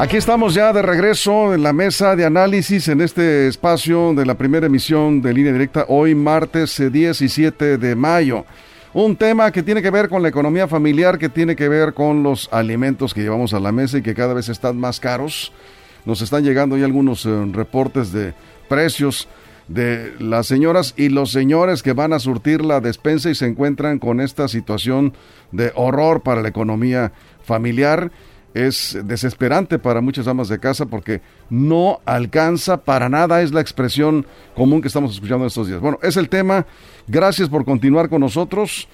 Aquí 0.00 0.16
estamos 0.16 0.54
ya 0.54 0.72
de 0.72 0.80
regreso 0.80 1.52
en 1.52 1.62
la 1.62 1.74
mesa 1.74 2.16
de 2.16 2.24
análisis 2.24 2.88
en 2.88 3.02
este 3.02 3.48
espacio 3.48 4.14
de 4.14 4.24
la 4.24 4.34
primera 4.34 4.64
emisión 4.64 5.20
de 5.20 5.34
línea 5.34 5.52
directa 5.52 5.84
hoy 5.88 6.14
martes 6.14 6.82
17 6.90 7.74
eh, 7.74 7.76
de 7.76 7.94
mayo. 7.94 8.46
Un 8.94 9.14
tema 9.14 9.52
que 9.52 9.62
tiene 9.62 9.82
que 9.82 9.90
ver 9.90 10.08
con 10.08 10.22
la 10.22 10.30
economía 10.30 10.66
familiar, 10.66 11.18
que 11.18 11.28
tiene 11.28 11.54
que 11.54 11.68
ver 11.68 11.92
con 11.92 12.22
los 12.22 12.48
alimentos 12.50 13.12
que 13.12 13.20
llevamos 13.20 13.52
a 13.52 13.60
la 13.60 13.72
mesa 13.72 13.98
y 13.98 14.02
que 14.02 14.14
cada 14.14 14.32
vez 14.32 14.48
están 14.48 14.78
más 14.78 15.00
caros. 15.00 15.52
Nos 16.06 16.22
están 16.22 16.44
llegando 16.44 16.78
ya 16.78 16.86
algunos 16.86 17.26
eh, 17.26 17.50
reportes 17.52 18.10
de 18.10 18.32
precios 18.70 19.28
de 19.68 20.14
las 20.18 20.46
señoras 20.46 20.94
y 20.96 21.10
los 21.10 21.30
señores 21.30 21.82
que 21.82 21.92
van 21.92 22.14
a 22.14 22.20
surtir 22.20 22.64
la 22.64 22.80
despensa 22.80 23.28
y 23.28 23.34
se 23.34 23.46
encuentran 23.46 23.98
con 23.98 24.22
esta 24.22 24.48
situación 24.48 25.12
de 25.52 25.72
horror 25.74 26.22
para 26.22 26.40
la 26.40 26.48
economía 26.48 27.12
familiar 27.44 28.10
es 28.54 28.98
desesperante 29.04 29.78
para 29.78 30.00
muchas 30.00 30.26
amas 30.26 30.48
de 30.48 30.58
casa 30.58 30.86
porque 30.86 31.20
no 31.48 32.00
alcanza 32.04 32.78
para 32.78 33.08
nada, 33.08 33.42
es 33.42 33.52
la 33.52 33.60
expresión 33.60 34.26
común 34.54 34.82
que 34.82 34.88
estamos 34.88 35.12
escuchando 35.14 35.46
estos 35.46 35.68
días. 35.68 35.80
Bueno, 35.80 35.98
es 36.02 36.16
el 36.16 36.28
tema. 36.28 36.66
Gracias 37.06 37.48
por 37.48 37.64
continuar 37.64 38.08
con 38.08 38.20
nosotros. 38.20 38.88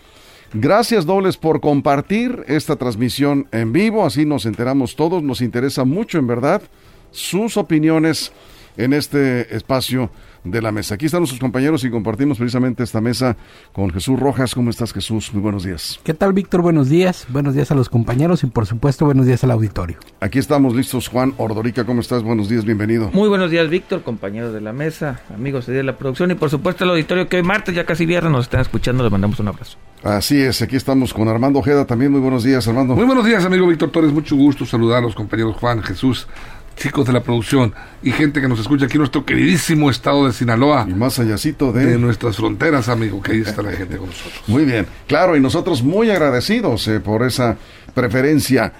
Gracias 0.53 1.05
dobles 1.07 1.37
por 1.37 1.61
compartir 1.61 2.45
esta 2.47 2.77
transmisión 2.77 3.49
en 3.51 3.73
vivo, 3.73 4.07
así 4.07 4.25
nos 4.25 4.47
enteramos 4.47 4.95
todos, 4.95 5.23
nos 5.23 5.41
interesa 5.41 5.85
mucho 5.85 6.19
en 6.19 6.29
verdad 6.29 6.63
sus 7.11 7.57
opiniones 7.57 8.33
en 8.77 8.93
este 8.93 9.55
espacio 9.57 10.11
de 10.51 10.63
la 10.63 10.73
mesa. 10.73 10.95
Aquí 10.95 11.07
están 11.07 11.21
nuestros 11.21 11.41
compañeros 11.41 11.85
y 11.85 11.91
compartimos 11.91 12.39
precisamente 12.39 12.83
esta 12.83 13.01
mesa 13.01 13.37
con 13.73 13.91
Jesús 13.91 14.19
Rojas. 14.19 14.55
¿Cómo 14.55 14.71
estás, 14.71 14.93
Jesús? 14.93 15.31
Muy 15.33 15.43
buenos 15.43 15.65
días. 15.65 16.01
¿Qué 16.05 16.15
tal, 16.15 16.33
Víctor? 16.33 16.63
Buenos 16.63 16.89
días. 16.89 17.27
Buenos 17.29 17.55
días 17.55 17.71
a 17.71 17.75
los 17.75 17.89
compañeros 17.89 18.43
y, 18.45 18.47
por 18.47 18.67
supuesto, 18.67 19.05
buenos 19.05 19.27
días 19.27 19.43
al 19.45 19.51
auditorio. 19.51 19.99
Aquí 20.21 20.39
estamos 20.39 20.75
listos. 20.75 21.09
Juan 21.09 21.35
Ordorica, 21.37 21.85
¿cómo 21.85 22.01
estás? 22.01 22.23
Buenos 22.23 22.49
días, 22.49 22.65
bienvenido. 22.65 23.11
Muy 23.13 23.29
buenos 23.29 23.51
días, 23.51 23.69
Víctor, 23.69 24.03
compañeros 24.03 24.53
de 24.53 24.61
la 24.61 24.73
mesa, 24.73 25.21
amigos 25.35 25.67
de 25.67 25.83
la 25.83 25.97
producción 25.97 26.31
y, 26.31 26.35
por 26.35 26.51
supuesto, 26.51 26.85
al 26.85 26.91
auditorio 26.91 27.29
que 27.29 27.37
hoy 27.37 27.43
martes, 27.43 27.75
ya 27.75 27.85
casi 27.85 28.07
viernes, 28.07 28.33
nos 28.33 28.47
están 28.47 28.61
escuchando. 28.61 29.03
Les 29.03 29.13
mandamos 29.13 29.39
un 29.41 29.49
abrazo. 29.49 29.79
Así 30.03 30.41
es, 30.41 30.63
aquí 30.63 30.77
estamos 30.77 31.13
con 31.13 31.27
Armando 31.29 31.59
Ojeda 31.59 31.85
también. 31.85 32.13
Muy 32.13 32.21
buenos 32.21 32.45
días, 32.45 32.67
Armando. 32.69 32.95
Muy 32.95 33.07
buenos 33.07 33.25
días, 33.25 33.45
amigo 33.45 33.67
Víctor 33.67 33.91
Torres. 33.91 34.13
Mucho 34.13 34.37
gusto 34.37 34.65
saludar 34.65 34.99
a 34.99 35.01
los 35.03 35.15
compañeros 35.15 35.57
Juan, 35.57 35.83
Jesús, 35.83 36.29
chicos 36.77 37.07
de 37.07 37.13
la 37.13 37.23
producción 37.23 37.75
y 38.03 38.13
gente 38.13 38.41
que 38.41 38.49
nos 38.49 38.61
escucha 38.61 38.85
aquí 38.85 38.95
en 38.95 39.01
nuestro 39.01 39.25
queridísimo 39.25 39.91
estado 39.91 40.27
de 40.27 40.33
Sinaloa. 40.33 40.87
Y 40.89 40.95
más 40.95 41.19
allácito 41.19 41.73
de... 41.73 41.87
de 41.87 41.99
nuestras 41.99 42.37
fronteras, 42.37 42.89
amigo, 42.89 43.23
que 43.23 43.33
ahí 43.33 43.41
está 43.41 43.63
la 43.63 43.73
gente 43.73 43.97
con 43.97 44.09
nosotros. 44.09 44.43
Muy 44.47 44.65
bien, 44.65 44.87
claro, 45.07 45.37
y 45.37 45.41
nosotros 45.41 45.83
muy 45.83 46.11
agradecidos 46.11 46.87
eh, 46.89 47.01
por 47.01 47.25
esa 47.25 47.57
preferencia, 47.95 48.73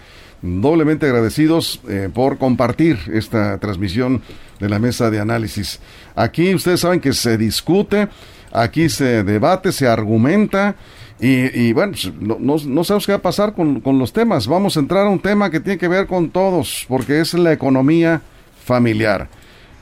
doblemente 0.43 1.07
agradecidos 1.07 1.81
eh, 1.89 2.11
por 2.13 2.39
compartir 2.39 2.99
esta 3.13 3.59
transmisión 3.59 4.23
de 4.61 4.69
la 4.69 4.79
mesa 4.79 5.11
de 5.11 5.19
análisis. 5.21 5.81
Aquí 6.15 6.55
ustedes 6.55 6.81
saben 6.81 7.01
que 7.01 7.13
se 7.13 7.39
discute, 7.39 8.09
aquí 8.53 8.89
se 8.89 9.25
debate, 9.25 9.73
se 9.73 9.89
argumenta, 9.89 10.77
y, 11.19 11.73
bueno, 11.73 11.93
pues, 11.93 12.13
no, 12.21 12.37
no, 12.39 12.85
sabemos 12.85 13.07
qué 13.07 13.13
va 13.13 13.19
a 13.19 13.23
pasar 13.23 13.55
con, 13.55 13.81
con, 13.81 13.99
los 13.99 14.13
temas. 14.13 14.47
Vamos 14.47 14.77
a 14.77 14.81
entrar 14.81 15.07
a 15.07 15.11
un 15.11 15.19
tema 15.19 15.51
que 15.51 15.61
tiene 15.61 15.79
que 15.79 15.89
ver 15.89 16.07
con 16.07 16.29
todos, 16.31 16.85
porque 16.89 17.21
es 17.21 17.33
la 17.35 17.53
economía 17.53 18.21
familiar. 18.65 19.29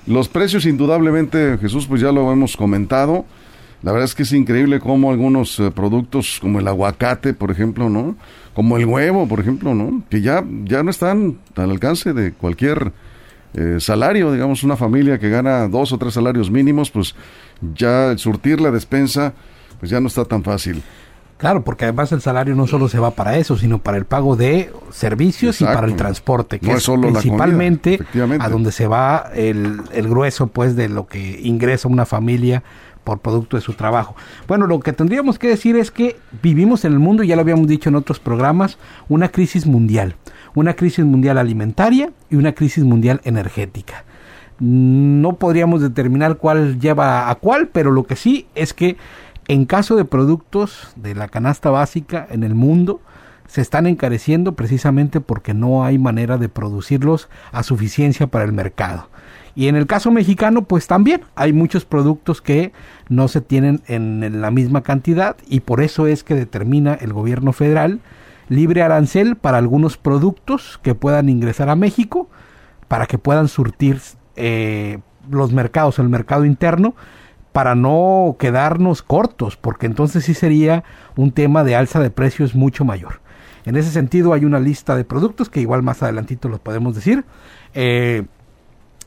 Los 0.07 0.29
precios, 0.29 0.67
indudablemente, 0.67 1.59
Jesús, 1.59 1.87
pues 1.87 2.01
ya 2.01 2.13
lo 2.13 2.31
hemos 2.31 2.57
comentado. 2.57 3.25
La 3.83 3.93
verdad 3.93 4.07
es 4.07 4.15
que 4.15 4.23
es 4.23 4.33
increíble 4.33 4.81
cómo 4.81 5.11
algunos 5.11 5.61
eh, 5.61 5.71
productos, 5.71 6.39
como 6.41 6.59
el 6.59 6.69
aguacate, 6.69 7.35
por 7.35 7.51
ejemplo, 7.51 7.91
¿no? 7.91 8.17
Como 8.55 8.77
el 8.77 8.87
huevo, 8.87 9.29
por 9.29 9.41
ejemplo, 9.41 9.75
¿no? 9.75 10.03
Que 10.09 10.23
ya, 10.23 10.45
ya 10.65 10.83
no 10.83 10.91
están 10.91 11.39
al 11.55 11.71
alcance 11.71 12.15
de 12.15 12.33
cualquier 12.33 12.93
eh, 13.53 13.77
salario, 13.81 14.33
digamos, 14.33 14.63
una 14.63 14.77
familia 14.77 15.19
que 15.19 15.29
gana 15.29 15.69
dos 15.69 15.93
o 15.93 15.99
tres 15.99 16.15
salarios 16.15 16.51
mínimos, 16.51 16.91
pues 16.91 17.15
ya 17.75 18.17
surtir 18.17 18.61
la 18.61 18.71
despensa, 18.71 19.35
pues 19.81 19.91
ya 19.91 20.01
no 20.01 20.07
está 20.07 20.25
tan 20.25 20.43
fácil. 20.43 20.83
Claro, 21.37 21.65
porque 21.65 21.85
además 21.85 22.13
el 22.13 22.21
salario 22.21 22.55
no 22.55 22.67
solo 22.67 22.89
se 22.89 22.99
va 22.99 23.11
para 23.11 23.37
eso, 23.37 23.57
sino 23.57 23.79
para 23.79 23.97
el 23.97 24.05
pago 24.05 24.37
de 24.37 24.73
servicios 24.91 25.61
y 25.61 25.65
para 25.65 25.87
el 25.87 25.97
transporte, 25.97 26.61
que 26.61 26.73
es, 26.73 26.89
principalmente 26.89 27.99
a 28.39 28.49
donde 28.49 28.71
se 28.73 28.87
va 28.87 29.31
el, 29.35 29.81
el 29.93 30.09
grueso 30.09 30.47
pues 30.47 30.77
de 30.77 30.89
lo 30.89 31.07
que 31.07 31.41
ingresa 31.43 31.89
una 31.89 32.07
familia 32.07 32.63
por 33.05 33.21
producto 33.21 33.57
de 33.57 33.63
su 33.63 33.75
trabajo. 33.75 34.17
Bueno, 34.49 34.67
lo 34.67 34.81
que 34.81 34.93
tendríamos 34.93 35.39
que 35.39 35.49
decir 35.49 35.77
es 35.77 35.91
que 35.91 36.17
vivimos 36.43 36.85
en 36.85 36.93
el 36.93 36.99
mundo, 36.99 37.23
ya 37.23 37.37
lo 37.37 37.43
habíamos 37.43 37.69
dicho 37.69 37.91
en 37.91 37.97
otros 37.97 38.19
programas, 38.19 38.79
una 39.09 39.29
crisis 39.29 39.67
mundial, 39.67 40.17
una 40.55 40.75
crisis 40.75 41.05
mundial 41.05 41.39
alimentaria 41.39 42.11
y 42.31 42.37
una 42.37 42.53
crisis 42.53 42.85
mundial 42.85 43.21
energética. 43.25 44.05
No 44.61 45.35
podríamos 45.37 45.83
determinar 45.83 46.37
cuál 46.37 46.81
lleva 46.81 47.29
a 47.29 47.35
cuál, 47.35 47.69
pero 47.69 47.91
lo 47.91 48.05
que 48.05 48.17
sí 48.17 48.47
es 48.55 48.73
que 48.73 48.97
en 49.49 49.67
caso 49.67 49.97
de 49.97 50.05
productos 50.05 50.93
de 50.97 51.15
la 51.15 51.29
canasta 51.29 51.71
básica 51.71 52.27
en 52.31 52.45
el 52.45 52.55
mundo, 52.55 53.01
se 53.47 53.61
están 53.61 53.87
encareciendo 53.87 54.53
precisamente 54.53 55.21
porque 55.21 55.55
no 55.55 55.85
hay 55.85 55.99
manera 55.99 56.39
de 56.39 56.49
producirlos 56.49 57.29
a 57.53 57.63
suficiencia 57.63 58.27
para 58.27 58.45
el 58.45 58.53
mercado. 58.53 59.09
Y 59.55 59.69
en 59.69 59.77
el 59.77 59.87
caso 59.87 60.11
mexicano, 60.11 60.63
pues 60.63 60.87
también 60.87 61.23
hay 61.37 61.53
muchos 61.53 61.85
productos 61.85 62.41
que 62.41 62.73
no 63.09 63.29
se 63.29 63.41
tienen 63.41 63.83
en, 63.87 64.41
la 64.41 64.51
misma 64.51 64.83
cantidad 64.83 65.37
y 65.47 65.61
por 65.61 65.81
eso 65.81 66.07
es 66.07 66.25
que 66.25 66.35
determina 66.35 66.95
el 66.95 67.13
gobierno 67.13 67.53
federal 67.53 68.01
libre 68.49 68.83
arancel 68.83 69.37
para 69.37 69.59
algunos 69.59 69.97
productos 69.97 70.81
que 70.83 70.95
puedan 70.95 71.29
ingresar 71.29 71.69
a 71.71 71.77
México 71.77 72.29
para 72.89 73.07
que 73.07 73.17
puedan 73.17 73.49
surtir 73.49 74.01
eh, 74.37 74.99
los 75.31 75.53
mercados, 75.53 75.99
el 75.99 76.09
mercado 76.09 76.45
interno 76.45 76.95
para 77.55 77.77
no 77.77 78.35
quedarnos 78.37 79.03
cortos, 79.03 79.57
porque 79.57 79.87
entonces 79.87 80.25
sí 80.25 80.35
sería 80.35 80.83
un 81.15 81.31
tema 81.31 81.63
de 81.63 81.77
alza 81.77 82.01
de 82.01 82.11
precios 82.11 82.57
mucho 82.57 82.85
mayor. 82.85 83.21
En 83.65 83.77
ese 83.77 83.93
sentido 83.93 84.33
hay 84.33 84.45
una 84.45 84.59
lista 84.59 84.97
de 84.97 85.05
productos 85.05 85.51
que 85.51 85.61
igual 85.61 85.85
más 85.85 86.03
adelantito 86.03 86.49
los 86.49 86.59
podemos 86.59 86.97
decir. 86.97 87.25
Eh, 87.73 88.25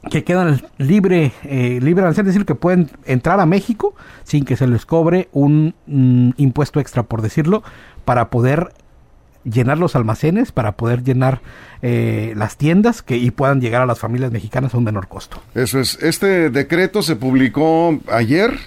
que 0.10 0.24
quedan 0.24 0.62
libre, 0.78 1.34
eh, 1.44 1.80
libre 1.82 2.08
es 2.08 2.16
decir, 2.16 2.46
que 2.46 2.56
pueden 2.56 2.90
entrar 3.04 3.42
a 3.42 3.46
México 3.46 3.96
sin 4.24 4.46
que 4.46 4.56
se 4.56 4.66
les 4.66 4.86
cobre 4.86 5.28
un 5.34 5.76
mm, 5.86 6.30
impuesto 6.38 6.80
extra, 6.80 7.04
por 7.04 7.22
decirlo, 7.22 7.64
para 8.06 8.30
poder 8.30 8.70
llenar 9.50 9.78
los 9.78 9.96
almacenes, 9.96 10.52
para 10.52 10.74
poder 10.74 11.04
llenar 11.04 11.42
eh, 11.82 12.34
las 12.36 12.58
tiendas 12.58 13.02
que 13.02 13.18
y 13.18 13.32
puedan 13.32 13.62
llegar 13.62 13.82
a 13.82 13.86
las 13.86 14.00
familias 14.00 14.32
mexicanas 14.32 14.74
a 14.74 14.78
un 14.78 14.84
menor 14.84 15.08
costo. 15.08 15.42
Eso 15.56 15.80
es. 15.80 16.02
Este 16.02 16.50
decreto 16.50 17.02
se 17.02 17.16
publicó 17.16 18.00
ayer 18.12 18.58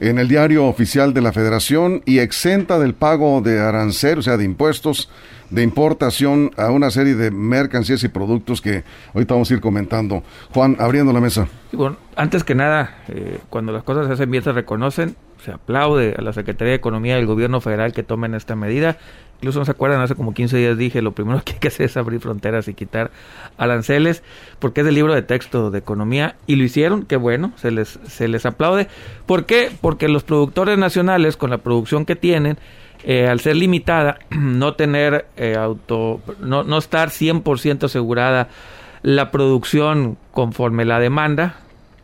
en 0.00 0.18
el 0.18 0.28
diario 0.28 0.66
oficial 0.66 1.14
de 1.14 1.20
la 1.20 1.32
Federación 1.32 2.02
y 2.04 2.18
exenta 2.18 2.78
del 2.78 2.94
pago 2.94 3.40
de 3.40 3.60
arancel, 3.60 4.18
o 4.18 4.22
sea, 4.22 4.36
de 4.36 4.44
impuestos 4.44 5.08
de 5.50 5.62
importación 5.62 6.50
a 6.56 6.70
una 6.70 6.90
serie 6.90 7.14
de 7.14 7.30
mercancías 7.30 8.02
y 8.02 8.08
productos 8.08 8.60
que 8.60 8.82
ahorita 9.14 9.34
vamos 9.34 9.50
a 9.50 9.54
ir 9.54 9.60
comentando. 9.60 10.22
Juan, 10.52 10.76
abriendo 10.78 11.12
la 11.12 11.20
mesa. 11.20 11.46
Bueno, 11.72 11.96
antes 12.16 12.44
que 12.44 12.54
nada, 12.54 12.96
eh, 13.08 13.38
cuando 13.50 13.72
las 13.72 13.84
cosas 13.84 14.06
se 14.06 14.14
hacen 14.14 14.30
bien 14.30 14.42
se 14.42 14.52
reconocen, 14.52 15.16
se 15.44 15.52
aplaude 15.52 16.14
a 16.18 16.22
la 16.22 16.32
Secretaría 16.32 16.70
de 16.70 16.76
Economía 16.76 17.16
del 17.16 17.26
Gobierno 17.26 17.60
Federal 17.60 17.92
que 17.92 18.02
tomen 18.02 18.34
esta 18.34 18.56
medida 18.56 18.96
Incluso 19.44 19.58
no 19.58 19.66
se 19.66 19.72
acuerdan, 19.72 20.00
hace 20.00 20.14
como 20.14 20.32
15 20.32 20.56
días 20.56 20.78
dije, 20.78 21.02
lo 21.02 21.12
primero 21.12 21.42
que 21.44 21.52
hay 21.52 21.58
que 21.58 21.68
hacer 21.68 21.84
es 21.84 21.98
abrir 21.98 22.18
fronteras 22.20 22.66
y 22.68 22.72
quitar 22.72 23.10
aranceles, 23.58 24.22
porque 24.58 24.80
es 24.80 24.86
del 24.86 24.94
libro 24.94 25.14
de 25.14 25.20
texto 25.20 25.70
de 25.70 25.78
economía, 25.78 26.36
y 26.46 26.56
lo 26.56 26.64
hicieron, 26.64 27.04
qué 27.04 27.16
bueno, 27.16 27.52
se 27.56 27.70
les, 27.70 27.98
se 28.06 28.26
les 28.28 28.46
aplaude. 28.46 28.88
¿Por 29.26 29.44
qué? 29.44 29.70
Porque 29.82 30.08
los 30.08 30.24
productores 30.24 30.78
nacionales, 30.78 31.36
con 31.36 31.50
la 31.50 31.58
producción 31.58 32.06
que 32.06 32.16
tienen, 32.16 32.56
eh, 33.02 33.28
al 33.28 33.40
ser 33.40 33.56
limitada, 33.56 34.18
no 34.30 34.74
tener 34.76 35.26
eh, 35.36 35.56
auto, 35.56 36.22
no, 36.40 36.62
no 36.62 36.78
estar 36.78 37.10
100% 37.10 37.84
asegurada 37.84 38.48
la 39.02 39.30
producción 39.30 40.16
conforme 40.32 40.86
la 40.86 40.98
demanda, 40.98 41.56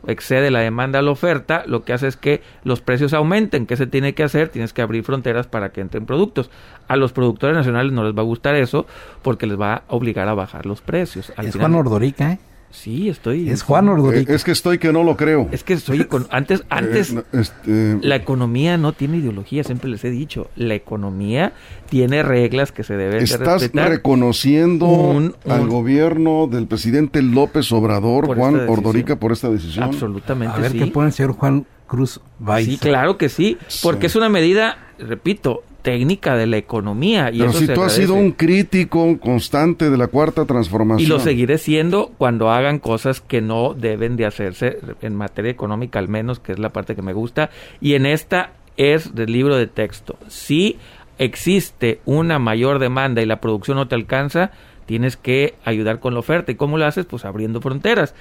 excede 0.07 0.51
la 0.51 0.61
demanda 0.61 0.99
a 0.99 1.03
la 1.03 1.11
oferta, 1.11 1.65
lo 1.67 1.85
que 1.85 1.93
hace 1.93 2.09
es 2.09 2.17
que 2.17 2.43
los 2.65 2.81
precios 2.81 3.13
aumenten. 3.13 3.67
¿Qué 3.67 3.77
se 3.77 3.87
tiene 3.87 4.15
que 4.15 4.23
hacer? 4.23 4.49
Tienes 4.49 4.73
que 4.73 4.83
abrir 4.83 5.05
fronteras 5.05 5.47
para 5.47 5.71
que 5.71 5.81
entren 5.81 6.07
productos. 6.07 6.51
A 6.89 6.97
los 6.97 7.13
productores 7.13 7.57
nacionales 7.57 7.93
no 7.93 8.05
les 8.05 8.17
va 8.17 8.23
a 8.23 8.25
gustar 8.25 8.55
eso 8.55 8.87
porque 9.23 9.47
les 9.47 9.61
va 9.61 9.75
a 9.75 9.83
obligar 9.89 10.29
a 10.29 10.35
bajar 10.35 10.67
los 10.67 10.81
precios. 10.81 11.33
es 11.37 11.57
Juan 11.57 11.75
Ordorica, 11.75 12.33
¿eh? 12.33 12.39
Sí, 12.71 13.09
estoy. 13.09 13.51
Es 13.51 13.63
Juan 13.63 13.89
Ordorica. 13.89 14.33
Eh, 14.33 14.37
es 14.37 14.45
que 14.45 14.53
estoy 14.53 14.79
que 14.79 14.93
no 14.93 15.03
lo 15.03 15.17
creo. 15.17 15.49
Es 15.51 15.65
que 15.65 15.73
estoy 15.73 16.05
con, 16.05 16.27
antes, 16.31 16.61
eh, 16.61 16.65
antes 16.71 17.15
este, 17.33 17.99
la 18.01 18.17
economía 18.17 18.79
no 18.79 18.93
tiene 18.93 19.19
ideología, 19.19 19.65
siempre 19.65 19.91
les 19.91 20.05
he 20.05 20.11
dicho. 20.11 20.49
La 20.57 20.75
economía 20.75 21.53
tiene 21.89 22.23
reglas 22.23 22.73
que 22.73 22.85
se 22.85 22.97
deben 22.97 23.23
Estás 23.23 23.71
reconociendo 23.73 25.33
al 25.49 25.67
gobierno 25.69 26.47
del 26.47 26.67
presidente 26.67 27.23
López 27.23 27.71
Obrador, 27.73 28.27
Juan 28.35 28.69
Ordorica, 28.69 29.17
por 29.17 29.33
esta 29.33 29.51
decisión. 29.51 29.85
Absolutamente. 29.85 30.57
A 30.57 30.61
ver 30.61 30.73
qué 30.73 30.87
pone 30.87 31.09
el 31.09 31.13
señor 31.13 31.33
Juan 31.33 31.67
Cruz 31.87 32.21
Sí, 32.65 32.79
claro 32.79 33.19
que 33.19 33.29
sí, 33.29 33.59
porque 33.83 34.07
es 34.07 34.15
una 34.15 34.29
medida, 34.29 34.79
repito, 34.99 35.65
técnica 35.83 36.37
de 36.37 36.47
la 36.47 36.57
economía. 36.57 37.31
Y 37.33 37.39
Pero 37.39 37.53
si 37.53 37.67
tú 37.69 37.83
has 37.83 37.93
sido 37.93 38.15
un 38.15 38.33
crítico 38.33 39.19
constante 39.19 39.91
de 39.91 39.97
la 39.97 40.07
cuarta 40.07 40.45
transformación. 40.45 41.07
Y 41.07 41.09
lo 41.09 41.21
seguiré 41.21 41.59
siendo 41.59 42.13
cuando 42.19 42.51
hagan 42.51 42.79
cosas 42.79 43.21
que 43.21 43.41
no 43.41 43.75
deben 43.75 44.17
de 44.17 44.27
hacerse 44.27 44.79
en 45.03 45.15
materia 45.15 45.51
económica, 45.51 45.99
al 45.99 46.09
menos, 46.09 46.41
que 46.41 46.53
es 46.53 46.59
la 46.59 46.71
parte 46.71 46.95
que 46.95 47.03
me 47.03 47.13
gusta. 47.13 47.51
Y 47.81 47.95
en 47.95 48.07
esta 48.07 48.53
es 48.77 49.15
del 49.15 49.33
libro 49.33 49.57
de 49.57 49.67
texto. 49.67 50.17
Si 50.29 50.79
existe 51.19 52.01
una 52.05 52.39
mayor 52.39 52.79
demanda 52.79 53.23
y 53.23 53.27
la 53.27 53.41
producción 53.41 53.77
no 53.77 53.89
te 53.89 53.95
alcanza, 53.95 54.53
tienes 54.87 55.17
que 55.17 55.55
ayudar 55.65 56.01
con 56.01 56.15
la 56.15 56.21
oferta. 56.21 56.53
¿Y 56.53 56.55
cómo 56.55 56.79
lo 56.79 56.87
haces? 56.87 57.07
Pues 57.07 57.25
abriendo 57.25 57.61
fronteras 57.61 58.15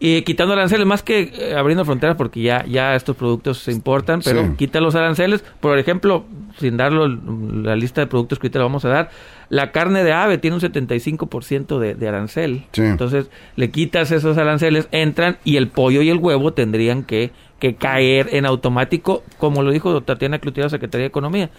y 0.00 0.22
quitando 0.22 0.54
aranceles, 0.54 0.86
más 0.86 1.02
que 1.02 1.32
eh, 1.32 1.54
abriendo 1.56 1.84
fronteras, 1.84 2.16
porque 2.16 2.42
ya, 2.42 2.64
ya 2.66 2.94
estos 2.94 3.16
productos 3.16 3.58
se 3.58 3.70
importan, 3.70 4.20
pero 4.22 4.56
quita 4.56 4.80
los 4.80 4.94
aranceles. 4.96 5.44
Por 5.60 5.78
ejemplo, 5.78 6.24
sin 6.58 6.76
darlo 6.76 7.06
la 7.08 7.76
lista 7.76 8.00
de 8.00 8.08
productos 8.08 8.38
que 8.38 8.48
ahorita 8.48 8.58
le 8.58 8.64
vamos 8.64 8.84
a 8.84 8.88
dar, 8.88 9.10
la 9.50 9.70
carne 9.70 10.02
de 10.02 10.12
ave 10.12 10.38
tiene 10.38 10.56
un 10.56 10.62
75% 10.62 11.78
de, 11.78 11.94
de 11.94 12.08
arancel. 12.08 12.64
Entonces, 12.76 13.30
le 13.56 13.70
quitas 13.70 14.10
esos 14.10 14.36
aranceles, 14.36 14.88
entran 14.90 15.38
y 15.44 15.56
el 15.56 15.68
pollo 15.68 16.02
y 16.02 16.10
el 16.10 16.18
huevo 16.18 16.52
tendrían 16.52 17.04
que, 17.04 17.30
que 17.60 17.76
caer 17.76 18.30
en 18.32 18.46
automático, 18.46 19.22
como 19.38 19.62
lo 19.62 19.70
dijo 19.70 20.02
Tatiana 20.02 20.40
Cloutier, 20.40 20.68
Secretaría 20.70 21.04
de 21.04 21.08
Economía, 21.08 21.50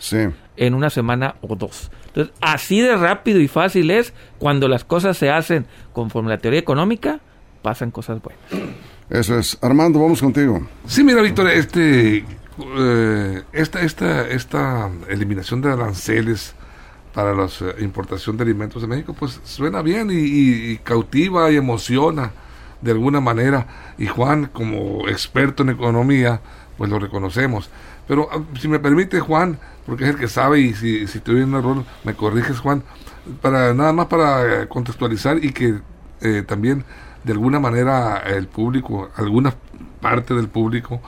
en 0.58 0.74
una 0.74 0.90
semana 0.90 1.36
o 1.42 1.56
dos. 1.56 1.90
Entonces, 2.08 2.34
así 2.42 2.82
de 2.82 2.98
rápido 2.98 3.40
y 3.40 3.48
fácil 3.48 3.92
es 3.92 4.14
cuando 4.40 4.68
las 4.68 4.84
cosas 4.84 5.18
se 5.18 5.30
hacen 5.30 5.66
conforme 5.94 6.30
la 6.30 6.38
teoría 6.38 6.60
económica 6.60 7.22
pasan 7.66 7.90
cosas 7.90 8.22
buenas. 8.22 8.44
Eso 9.10 9.40
es. 9.40 9.58
Armando, 9.60 10.00
vamos 10.00 10.22
contigo. 10.22 10.62
Sí, 10.86 11.04
mira, 11.04 11.24
Víctor, 11.24 11.48
este, 11.48 12.24
eh, 12.78 13.44
esta, 13.54 13.82
esta, 13.82 14.28
esta 14.30 14.92
eliminación 15.10 15.62
de 15.62 15.72
aranceles 15.72 16.54
para 17.12 17.34
la 17.34 17.46
eh, 17.46 17.76
importación 17.80 18.38
de 18.38 18.44
alimentos 18.44 18.84
de 18.84 18.88
México, 18.88 19.16
pues 19.18 19.42
suena 19.46 19.82
bien 19.82 20.10
y, 20.12 20.78
cautiva 20.78 21.50
y 21.50 21.56
emociona 21.56 22.34
de 22.82 22.92
alguna 22.92 23.20
manera. 23.20 23.96
Y 23.98 24.06
Juan, 24.06 24.46
como 24.54 25.10
experto 25.10 25.64
en 25.64 25.70
economía, 25.70 26.42
pues 26.78 26.92
lo 26.92 27.00
reconocemos. 27.00 27.72
Pero 28.08 28.30
ah, 28.32 28.44
si 28.60 28.68
me 28.68 28.78
permite, 28.78 29.20
Juan, 29.22 29.58
porque 29.88 30.04
es 30.04 30.12
el 30.12 30.18
que 30.18 30.28
sabe 30.28 30.60
y 30.60 30.76
si, 30.76 31.08
si 31.08 31.20
en 31.26 31.46
un 31.46 31.56
error, 31.56 31.84
me 32.04 32.14
corriges, 32.14 32.60
Juan, 32.60 32.84
para 33.42 33.74
nada 33.74 33.92
más 33.92 34.06
para 34.06 34.62
eh, 34.62 34.68
contextualizar 34.68 35.44
y 35.44 35.52
que 35.52 35.80
también 36.48 36.86
de 37.26 37.32
alguna 37.32 37.60
manera 37.60 38.18
el 38.26 38.48
público, 38.48 39.10
alguna 39.16 39.54
parte 40.00 40.36
del 40.36 40.48
público, 40.48 41.02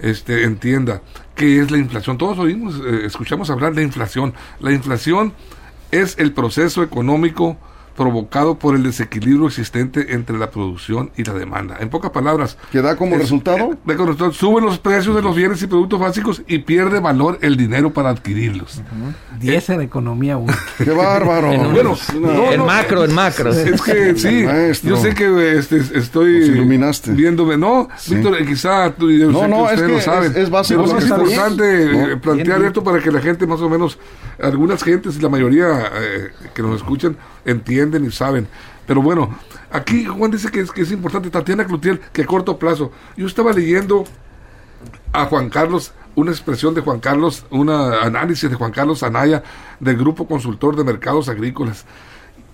este, 0.00 0.44
entienda 0.44 1.00
qué 1.36 1.60
es 1.60 1.70
la 1.70 1.78
inflación. 1.78 2.18
Todos 2.18 2.38
oímos, 2.38 2.80
eh, 2.84 3.06
escuchamos 3.06 3.48
hablar 3.50 3.72
de 3.74 3.82
inflación. 3.82 4.34
La 4.58 4.72
inflación 4.72 5.32
es 5.92 6.18
el 6.18 6.32
proceso 6.32 6.82
económico 6.82 7.56
provocado 7.96 8.58
por 8.58 8.74
el 8.74 8.82
desequilibrio 8.82 9.46
existente 9.46 10.14
entre 10.14 10.38
la 10.38 10.50
producción 10.50 11.10
y 11.16 11.24
la 11.24 11.34
demanda. 11.34 11.76
En 11.80 11.90
pocas 11.90 12.10
palabras, 12.10 12.56
¿que 12.70 12.80
da 12.80 12.96
como 12.96 13.16
resultado? 13.16 13.72
Eh, 13.86 14.32
suben 14.32 14.64
los 14.64 14.78
precios 14.78 15.14
de 15.14 15.22
los 15.22 15.36
bienes 15.36 15.62
y 15.62 15.66
productos 15.66 16.00
básicos 16.00 16.42
y 16.46 16.58
pierde 16.58 17.00
valor 17.00 17.38
el 17.42 17.56
dinero 17.56 17.92
para 17.92 18.10
adquirirlos. 18.10 18.82
Y 19.40 19.52
esa 19.52 19.74
es 19.74 19.80
economía 19.80 20.38
¡Qué 20.78 20.90
bárbaro! 20.90 21.48
bueno, 21.72 21.96
en 22.52 22.64
macro, 22.64 23.04
en 23.04 23.14
macro. 23.14 23.50
Es 23.52 23.82
que 23.82 24.16
sí, 24.16 24.46
yo 24.82 24.96
sé 24.96 25.14
que 25.14 25.58
este, 25.58 25.78
estoy 25.94 26.44
iluminaste. 26.44 27.12
viéndome. 27.12 27.56
No, 27.56 27.88
Víctor, 28.08 28.40
eh, 28.40 28.46
quizá 28.46 28.92
tú, 28.92 29.08
no, 29.08 29.46
no, 29.48 29.70
es 29.70 29.80
que 29.80 29.88
lo 29.88 30.00
saben. 30.00 30.32
Es, 30.36 30.50
básico. 30.50 30.84
es 30.96 31.04
importante 31.04 32.12
eh, 32.12 32.16
plantear 32.16 32.62
esto 32.64 32.82
para 32.82 33.00
que 33.00 33.10
la 33.10 33.20
gente 33.20 33.46
más 33.46 33.60
o 33.60 33.68
menos, 33.68 33.98
algunas 34.40 34.82
gentes 34.82 35.16
y 35.16 35.20
la 35.20 35.28
mayoría 35.28 35.90
que 36.54 36.62
nos 36.62 36.76
escuchan, 36.76 37.16
entienden 37.92 38.04
y 38.08 38.12
saben. 38.12 38.48
Pero 38.86 39.02
bueno, 39.02 39.36
aquí 39.70 40.04
Juan 40.04 40.30
dice 40.30 40.50
que 40.50 40.60
es, 40.60 40.70
que 40.70 40.82
es 40.82 40.92
importante, 40.92 41.30
Tatiana 41.30 41.64
Cloutier, 41.66 42.00
que 42.12 42.22
a 42.22 42.26
corto 42.26 42.58
plazo. 42.58 42.92
Yo 43.16 43.26
estaba 43.26 43.52
leyendo 43.52 44.04
a 45.12 45.26
Juan 45.26 45.50
Carlos, 45.50 45.92
una 46.14 46.30
expresión 46.30 46.74
de 46.74 46.80
Juan 46.80 47.00
Carlos, 47.00 47.44
un 47.50 47.70
análisis 47.70 48.50
de 48.50 48.56
Juan 48.56 48.72
Carlos 48.72 49.02
Anaya 49.02 49.42
del 49.80 49.96
Grupo 49.96 50.26
Consultor 50.26 50.76
de 50.76 50.84
Mercados 50.84 51.28
Agrícolas. 51.28 51.84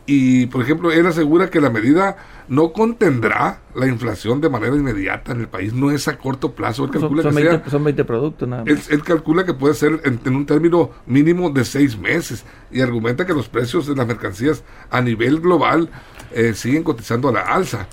Y, 0.06 0.46
por 0.46 0.62
ejemplo, 0.62 0.90
él 0.90 1.06
asegura 1.06 1.50
que 1.50 1.61
la 1.61 1.70
medida 1.70 2.17
no 2.48 2.72
contendrá 2.72 3.60
la 3.74 3.86
inflación 3.86 4.40
de 4.40 4.48
manera 4.48 4.74
inmediata 4.74 5.32
en 5.32 5.40
el 5.40 5.48
país, 5.48 5.72
no 5.72 5.90
es 5.90 6.08
a 6.08 6.16
corto 6.16 6.52
plazo. 6.52 6.84
Él 6.84 6.90
calcula 6.90 7.22
son, 7.22 7.34
que 7.34 7.78
20, 7.78 8.04
productos 8.04 8.48
nada 8.48 8.64
más. 8.64 8.90
Él, 8.90 9.02
calcula 9.02 9.44
que 9.44 9.54
puede 9.54 9.74
ser 9.74 10.00
en, 10.04 10.34
un 10.34 10.46
término 10.46 10.90
mínimo 11.06 11.50
de 11.50 11.64
seis 11.64 11.98
meses 11.98 12.44
y 12.70 12.80
argumenta 12.80 13.26
que 13.26 13.34
los 13.34 13.48
precios 13.48 13.86
de 13.86 13.94
las 13.94 14.06
mercancías 14.06 14.64
a 14.90 15.00
nivel 15.00 15.40
global 15.40 15.90
eh, 16.32 16.54
siguen 16.54 16.82
cotizando 16.82 17.28
a 17.28 17.32
la 17.32 17.40
alza. 17.42 17.86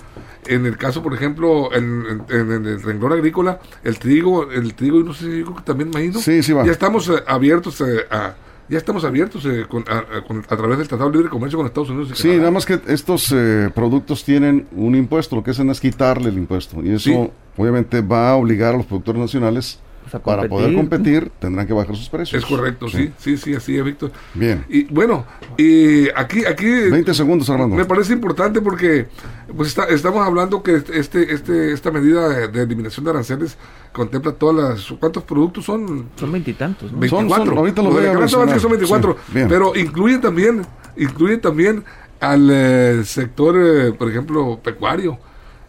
En 0.47 0.65
el 0.65 0.77
caso, 0.77 1.01
por 1.01 1.13
ejemplo, 1.13 1.73
en, 1.73 2.23
el 2.29 2.81
renglón 2.81 3.13
agrícola, 3.13 3.59
el 3.83 3.97
trigo, 3.97 4.51
el 4.51 4.75
trigo, 4.75 4.99
y 4.99 5.03
no 5.03 5.13
sé 5.13 5.25
si 5.25 5.31
digo 5.31 5.55
que 5.55 5.63
también 5.63 5.89
maíz, 5.89 6.19
sí, 6.21 6.43
sí 6.43 6.53
va. 6.53 6.63
ya 6.63 6.71
estamos 6.71 7.09
eh, 7.09 7.23
abiertos 7.25 7.81
eh, 7.81 8.05
a 8.11 8.35
ya 8.69 8.77
estamos 8.77 9.05
abiertos 9.05 9.45
eh, 9.45 9.65
a, 9.87 10.57
través 10.57 10.77
del 10.77 10.87
Tratado 10.87 11.09
de 11.09 11.17
Libre 11.17 11.29
Comercio 11.29 11.57
con 11.57 11.67
Estados 11.67 11.89
Unidos. 11.89 12.11
Y 12.11 12.21
sí, 12.21 12.37
nada 12.37 12.51
más 12.51 12.65
que 12.65 12.79
estos 12.87 13.31
eh, 13.31 13.69
productos 13.73 14.23
tienen 14.23 14.67
un 14.75 14.95
impuesto, 14.95 15.35
lo 15.35 15.43
que 15.43 15.51
hacen 15.51 15.69
es 15.69 15.79
quitarle 15.79 16.29
el 16.29 16.37
impuesto. 16.37 16.83
Y 16.83 16.93
eso 16.93 17.31
obviamente 17.57 18.01
va 18.01 18.31
a 18.31 18.35
obligar 18.35 18.73
a 18.73 18.77
los 18.77 18.85
productores 18.85 19.21
nacionales 19.21 19.79
para 20.23 20.47
poder 20.47 20.73
competir 20.73 21.31
tendrán 21.39 21.65
que 21.65 21.73
bajar 21.73 21.95
sus 21.95 22.09
precios. 22.09 22.43
Es 22.43 22.49
correcto, 22.49 22.87
sí, 22.87 23.11
sí, 23.17 23.37
sí, 23.37 23.55
así 23.55 23.77
es, 23.77 23.83
Víctor. 23.83 24.11
Bien. 24.33 24.63
Y 24.69 24.85
bueno, 24.85 25.25
y 25.57 26.09
aquí, 26.09 26.45
aquí... 26.45 26.65
20 26.65 27.13
segundos, 27.13 27.49
Armando. 27.49 27.75
Me 27.75 27.85
parece 27.85 28.13
importante 28.13 28.61
porque 28.61 29.07
pues 29.55 29.69
está, 29.69 29.85
estamos 29.85 30.25
hablando 30.25 30.61
que 30.61 30.75
este, 30.75 31.33
este, 31.33 31.73
esta 31.73 31.91
medida 31.91 32.47
de, 32.47 32.61
eliminación 32.61 33.03
de 33.05 33.11
aranceles 33.11 33.57
contempla 33.91 34.33
todas 34.33 34.55
las... 34.55 34.91
¿Cuántos 34.99 35.23
productos 35.23 35.65
son? 35.65 36.09
Son 36.15 36.31
veintitantos, 36.31 36.91
¿no? 36.91 36.99
24. 36.99 37.45
Son, 37.45 37.57
ahorita 37.57 37.81
lo 37.81 37.91
voy 37.91 38.05
a 38.05 38.27
son 38.27 38.71
24, 38.71 39.17
pero 39.33 39.75
incluye 39.75 40.17
también, 40.19 40.61
incluye 40.97 41.37
también 41.37 41.83
al 42.19 42.49
eh, 42.51 43.01
sector, 43.05 43.55
eh, 43.57 43.91
por 43.93 44.09
ejemplo, 44.09 44.59
pecuario. 44.63 45.17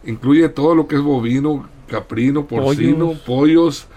Incluye 0.04 0.48
todo 0.48 0.74
lo 0.74 0.86
que 0.86 0.94
es 0.96 1.02
bovino, 1.02 1.68
caprino, 1.88 2.46
porcino, 2.46 3.14
pollos 3.26 3.88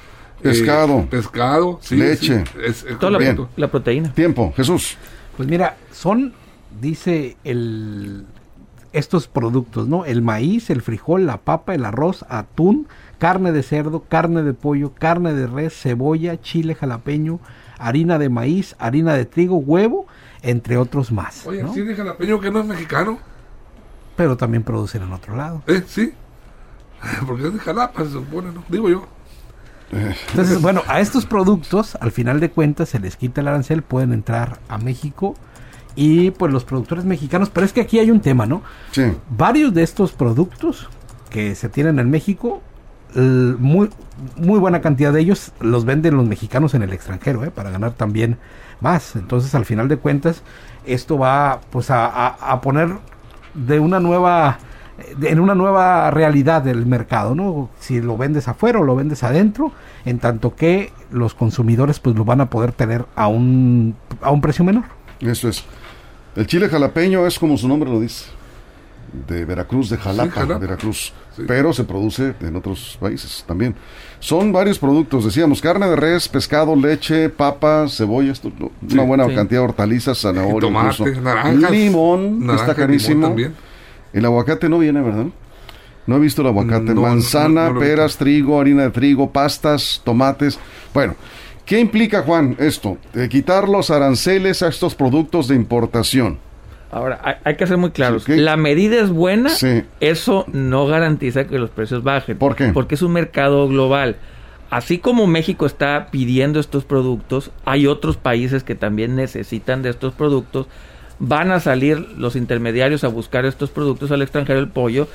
Pescado. 0.42 1.00
Eh, 1.00 1.08
pescado, 1.10 1.80
leche. 1.90 2.44
es, 2.64 2.86
Toda 3.00 3.20
la, 3.56 3.68
proteína. 3.68 4.14
Tiempo, 4.14 4.54
Jesús. 4.56 4.98
Pues 5.36 5.48
mira, 5.50 5.78
son, 5.92 6.34
dice 6.80 7.38
el 7.44 8.26
estos 8.92 9.28
productos, 9.28 9.88
¿no? 9.88 10.06
El 10.06 10.22
maíz, 10.22 10.70
el 10.70 10.82
frijol, 10.82 11.26
la 11.26 11.38
papa, 11.38 11.76
el 11.76 11.86
arroz, 11.86 12.26
atún, 12.28 12.88
carne 13.20 13.52
de 13.52 13.64
cerdo, 13.64 14.04
carne 14.08 14.42
de 14.42 14.54
pollo, 14.54 14.94
carne 14.94 15.34
de 15.34 15.48
res, 15.48 15.80
cebolla, 15.80 16.42
chile 16.42 16.76
jalapeño, 16.76 17.40
harina 17.78 18.18
de 18.18 18.30
maíz, 18.30 18.76
harina 18.80 19.14
de 19.14 19.26
trigo, 19.26 19.58
huevo, 19.58 20.08
entre 20.42 20.78
otros 20.78 21.12
más. 21.12 21.46
Oye, 21.46 21.64
¿sí 21.74 21.82
de 21.82 21.96
jalapeño 21.96 22.40
que 22.40 22.50
no 22.50 22.62
es 22.62 22.66
mexicano? 22.66 23.20
Pero 24.16 24.38
también 24.38 24.64
producen 24.64 25.04
en 25.04 25.14
otro 25.14 25.36
lado. 25.36 25.62
¿Eh? 25.68 25.84
Sí. 25.86 26.14
Porque 27.28 27.48
es 27.48 27.54
de 27.54 27.60
Jalapa, 27.60 28.04
se 28.04 28.12
supone, 28.12 28.52
¿no? 28.52 28.64
Digo 28.68 28.90
yo. 28.90 29.08
Entonces, 29.92 30.62
bueno, 30.62 30.84
a 30.88 31.00
estos 31.00 31.26
productos, 31.26 31.98
al 32.00 32.12
final 32.12 32.40
de 32.40 32.50
cuentas, 32.52 32.90
se 32.90 33.00
les 33.00 33.16
quita 33.18 33.42
el 33.42 33.48
arancel, 33.48 33.82
pueden 33.82 34.14
entrar 34.14 34.60
a 34.68 34.78
México 34.78 35.36
y 35.96 36.32
pues 36.32 36.54
los 36.54 36.64
productores 36.64 37.06
mexicanos, 37.06 37.50
pero 37.50 37.66
es 37.66 37.74
que 37.74 37.82
aquí 37.82 38.00
hay 38.00 38.12
un 38.12 38.22
tema, 38.22 38.46
¿no? 38.46 38.62
Sí. 38.92 39.04
Varios 39.30 39.74
de 39.74 39.84
estos 39.84 40.12
productos 40.12 40.90
que 41.30 41.56
se 41.56 41.70
tienen 41.70 42.00
en 42.00 42.10
México, 42.10 42.62
muy, 43.16 43.90
muy 44.38 44.60
buena 44.60 44.82
cantidad 44.82 45.12
de 45.12 45.22
ellos 45.22 45.52
los 45.60 45.84
venden 45.86 46.16
los 46.16 46.28
mexicanos 46.28 46.76
en 46.76 46.84
el 46.84 46.94
extranjero, 46.94 47.44
¿eh? 47.44 47.52
para 47.52 47.72
ganar 47.72 47.94
también 47.94 48.38
más. 48.82 49.16
Entonces, 49.16 49.56
al 49.56 49.66
final 49.66 49.88
de 49.88 49.98
cuentas, 49.98 50.44
esto 50.86 51.18
va 51.18 51.62
pues 51.72 51.90
a, 51.90 52.28
a 52.28 52.62
poner 52.62 52.90
de 53.54 53.80
una 53.80 54.00
nueva 54.00 54.60
en 55.22 55.40
una 55.40 55.56
nueva 55.56 56.12
realidad 56.12 56.62
del 56.62 56.86
mercado, 56.86 57.36
¿no? 57.36 57.70
Si 57.80 58.02
lo 58.02 58.18
vendes 58.18 58.48
afuera 58.48 58.80
o 58.80 58.84
lo 58.84 58.96
vendes 58.96 59.24
adentro, 59.24 59.72
en 60.06 60.20
tanto 60.20 60.56
que 60.56 60.92
los 61.12 61.34
consumidores 61.34 62.00
pues 62.00 62.16
lo 62.16 62.26
van 62.26 62.42
a 62.42 62.50
poder 62.50 62.72
tener 62.72 63.06
a 63.16 63.28
un, 63.28 63.96
a 64.22 64.32
un 64.32 64.42
precio 64.42 64.64
menor. 64.64 64.84
Eso 65.20 65.50
es. 65.50 65.64
El 66.36 66.48
chile 66.48 66.70
jalapeño 66.70 67.26
es 67.26 67.38
como 67.40 67.58
su 67.58 67.68
nombre 67.68 67.90
lo 67.90 68.00
dice, 68.00 68.26
de 69.28 69.46
Veracruz, 69.46 69.90
de 69.90 69.98
Jalapa, 69.98 70.46
Veracruz, 70.46 71.14
pero 71.48 71.74
se 71.74 71.84
produce 71.84 72.34
en 72.42 72.56
otros 72.56 72.98
países 73.00 73.44
también. 73.48 73.76
Son 74.20 74.52
varios 74.52 74.78
productos, 74.78 75.26
decíamos, 75.26 75.62
carne 75.62 75.88
de 75.88 75.96
res, 75.96 76.28
pescado, 76.28 76.76
leche, 76.76 77.30
papa, 77.30 77.88
cebolla, 77.90 78.34
una 78.92 79.04
buena 79.04 79.26
cantidad 79.26 79.62
de 79.62 79.66
hortalizas, 79.66 80.20
zanahoria, 80.20 80.60
tomate, 80.60 81.22
naranjas, 81.22 81.72
limón, 81.72 82.50
está 82.52 82.76
carísimo. 82.76 83.36
El 84.14 84.26
aguacate 84.26 84.70
no 84.70 84.80
viene, 84.80 85.02
¿verdad? 85.02 85.26
No 86.08 86.16
he 86.16 86.20
visto 86.20 86.42
el 86.42 86.48
aguacate. 86.48 86.94
Manzana, 86.94 87.74
peras, 87.78 88.18
trigo, 88.18 88.60
harina 88.60 88.84
de 88.84 88.90
trigo, 88.90 89.32
pastas, 89.32 90.02
tomates. 90.04 90.60
Bueno, 90.94 91.16
¿qué 91.66 91.80
implica, 91.80 92.24
Juan, 92.24 92.56
esto? 92.60 92.98
De 93.14 93.30
quitar 93.30 93.70
los 93.70 93.92
aranceles 93.92 94.64
a 94.64 94.70
estos 94.70 94.96
productos 94.96 95.48
de 95.48 95.56
importación. 95.56 96.40
Ahora, 96.92 97.40
hay, 97.44 97.56
que 97.56 97.68
ser 97.68 97.78
muy 97.78 97.92
claros. 97.92 98.28
La 98.28 98.58
medida 98.58 99.00
es 99.00 99.12
buena, 99.12 99.52
eso 100.00 100.46
no 100.52 100.88
garantiza 100.88 101.46
que 101.46 101.60
los 101.60 101.70
precios 101.70 102.04
bajen. 102.04 102.38
¿Por 102.38 102.56
qué? 102.56 102.70
Porque 102.70 102.96
es 102.96 103.04
un 103.04 103.12
mercado 103.12 103.68
global. 103.68 104.16
Así 104.72 105.00
como 105.00 105.28
México 105.28 105.66
está 105.66 106.08
pidiendo 106.12 106.60
estos 106.60 106.86
productos, 106.86 107.52
hay 107.66 107.88
otros 107.88 108.18
países 108.18 108.64
que 108.64 108.76
también 108.76 109.16
necesitan 109.16 109.82
de 109.82 109.90
estos 109.90 110.14
productos 110.14 110.68
van 111.20 111.52
a 111.52 111.60
salir 111.60 111.98
los 112.18 112.36
intermediarios 112.36 113.04
a 113.04 113.10
buscar 113.10 113.46
estos 113.46 113.70
productos 113.70 114.12
al 114.12 114.22
extranjero, 114.22 114.60
el 114.60 114.70
pollo, 114.70 115.08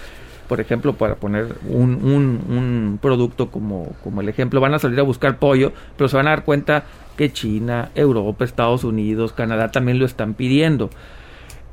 por 0.49 0.61
ejemplo, 0.61 0.93
para 0.95 1.17
poner 1.17 1.57
un, 1.69 1.95
un, 2.05 2.99
producto 3.01 3.51
como, 3.51 3.95
como 4.03 4.21
el 4.21 4.29
ejemplo, 4.29 4.61
van 4.61 4.75
a 4.75 4.79
salir 4.79 5.01
a 5.01 5.03
buscar 5.03 5.39
pollo, 5.39 5.73
pero 5.97 6.09
se 6.09 6.17
van 6.17 6.27
a 6.27 6.31
dar 6.31 6.45
cuenta 6.45 6.85
que 7.17 7.33
China, 7.33 7.91
Europa, 7.95 8.45
Estados 8.45 8.85
Unidos, 8.85 9.33
Canadá 9.33 9.71
también 9.71 9.99
lo 9.99 10.05
están 10.05 10.35
pidiendo. 10.35 10.91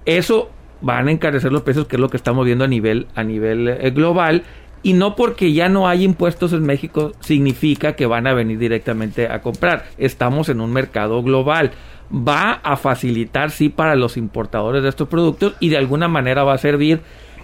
Eso 0.06 0.50
van 0.82 1.08
a 1.08 1.12
encarecer 1.12 1.52
los 1.52 1.62
precios, 1.64 1.88
que 1.88 1.98
es 1.98 2.00
lo 2.00 2.10
que 2.10 2.18
estamos 2.18 2.46
viendo 2.46 2.64
a 2.64 2.68
nivel, 2.68 3.08
a 3.16 3.24
nivel 3.24 3.68
eh, 3.68 3.92
global. 3.92 4.44
Y 4.84 4.94
no 4.94 5.16
porque 5.16 5.54
ya 5.54 5.70
no 5.70 5.88
hay 5.88 6.04
impuestos 6.04 6.54
en 6.54 6.64
México 6.64 7.12
significa 7.20 7.96
que 7.96 8.08
van 8.08 8.26
a 8.26 8.34
venir 8.34 8.58
directamente 8.58 9.28
a 9.28 9.42
comprar. 9.42 9.86
Estamos 9.98 10.50
en 10.50 10.60
un 10.60 10.74
mercado 10.74 11.22
global 11.22 11.72
va 12.12 12.60
a 12.64 12.78
facilitar, 12.78 13.52
sí, 13.52 13.70
para 13.70 13.96
los 13.96 14.18
importadores 14.18 14.84
de 14.84 14.90
estos 14.90 15.08
productos 15.08 15.54
y 15.60 15.70
de 15.70 15.78
alguna 15.78 16.08
manera 16.08 16.44
va 16.44 16.54
a 16.54 16.58
servir 16.58 17.02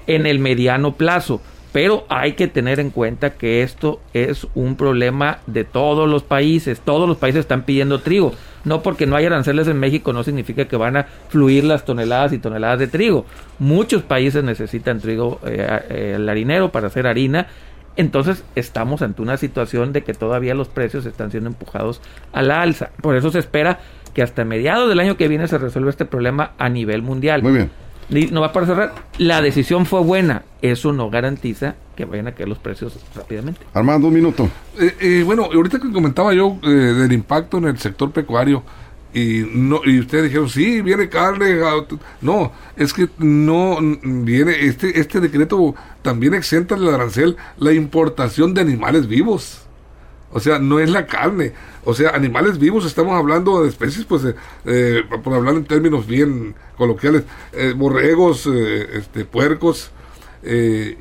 en 0.07 0.25
el 0.25 0.39
mediano 0.39 0.93
plazo. 0.95 1.41
Pero 1.77 2.07
hay 2.09 2.33
que 2.33 2.47
tener 2.47 2.79
en 2.79 2.89
cuenta 2.89 3.35
que 3.35 3.61
esto 3.61 4.01
es 4.11 4.47
un 4.55 4.77
problema 4.77 5.41
de 5.45 5.63
todos 5.63 6.09
los 6.09 6.23
países. 6.23 6.79
Todos 6.79 7.07
los 7.07 7.17
países 7.17 7.41
están 7.41 7.65
pidiendo 7.65 7.99
trigo. 7.99 8.33
No 8.63 8.81
porque 8.81 9.05
no 9.05 9.15
hay 9.15 9.27
aranceles 9.27 9.67
en 9.67 9.77
México 9.77 10.11
no 10.11 10.23
significa 10.23 10.65
que 10.65 10.75
van 10.75 10.97
a 10.97 11.03
fluir 11.29 11.65
las 11.65 11.85
toneladas 11.85 12.33
y 12.33 12.39
toneladas 12.39 12.79
de 12.79 12.87
trigo. 12.87 13.27
Muchos 13.59 14.01
países 14.01 14.43
necesitan 14.43 14.99
trigo, 14.99 15.39
eh, 15.45 15.67
eh, 15.91 16.13
el 16.15 16.27
harinero 16.27 16.71
para 16.71 16.87
hacer 16.87 17.05
harina. 17.05 17.45
Entonces 17.95 18.43
estamos 18.55 19.03
ante 19.03 19.21
una 19.21 19.37
situación 19.37 19.93
de 19.93 20.03
que 20.03 20.15
todavía 20.15 20.55
los 20.55 20.69
precios 20.69 21.05
están 21.05 21.29
siendo 21.29 21.47
empujados 21.47 22.01
a 22.33 22.41
la 22.41 22.63
alza. 22.63 22.89
Por 23.03 23.15
eso 23.15 23.29
se 23.29 23.37
espera 23.37 23.81
que 24.15 24.23
hasta 24.23 24.43
mediados 24.45 24.89
del 24.89 24.99
año 24.99 25.15
que 25.15 25.27
viene 25.27 25.47
se 25.47 25.59
resuelva 25.59 25.91
este 25.91 26.05
problema 26.05 26.53
a 26.57 26.69
nivel 26.69 27.03
mundial. 27.03 27.43
Muy 27.43 27.51
bien. 27.51 27.69
No 28.09 28.41
va 28.41 28.53
para 28.53 28.65
cerrar. 28.65 28.95
La 29.17 29.41
decisión 29.41 29.85
fue 29.85 30.01
buena. 30.01 30.43
Eso 30.61 30.93
no 30.93 31.09
garantiza 31.09 31.75
que 31.95 32.05
vayan 32.05 32.27
a 32.27 32.31
caer 32.33 32.47
los 32.47 32.57
precios 32.57 32.97
rápidamente. 33.15 33.61
Armando, 33.73 34.07
un 34.07 34.13
minuto. 34.13 34.49
Eh, 34.79 34.95
eh, 34.99 35.23
bueno, 35.25 35.45
ahorita 35.45 35.79
que 35.79 35.91
comentaba 35.91 36.33
yo 36.33 36.57
eh, 36.63 36.67
del 36.67 37.11
impacto 37.11 37.57
en 37.57 37.65
el 37.65 37.77
sector 37.79 38.11
pecuario 38.11 38.63
y 39.13 39.45
no 39.53 39.81
y 39.85 39.99
ustedes 39.99 40.25
dijeron 40.25 40.49
sí 40.49 40.81
viene 40.81 41.07
carne 41.07 41.59
no 42.19 42.51
es 42.75 42.93
que 42.93 43.07
no 43.17 43.77
viene 44.03 44.65
este 44.65 44.99
este 44.99 45.21
decreto 45.21 45.75
también 46.01 46.33
exenta 46.33 46.75
el 46.75 46.89
arancel 46.89 47.37
la 47.57 47.71
importación 47.71 48.53
de 48.53 48.61
animales 48.61 49.07
vivos 49.07 49.66
o 50.31 50.39
sea, 50.39 50.59
no 50.59 50.79
es 50.79 50.89
la 50.89 51.05
carne. 51.05 51.53
O 51.85 51.93
sea, 51.93 52.09
animales 52.09 52.59
vivos, 52.59 52.85
estamos 52.85 53.17
hablando 53.17 53.63
de 53.63 53.69
especies, 53.69 54.05
pues, 54.05 54.23
eh, 54.65 55.03
por 55.23 55.33
hablar 55.33 55.55
en 55.55 55.65
términos 55.65 56.05
bien 56.05 56.55
coloquiales, 56.77 57.23
eh, 57.53 57.73
borregos, 57.75 58.45
eh, 58.47 58.97
este, 58.97 59.25
puercos, 59.25 59.91
e 60.43 60.97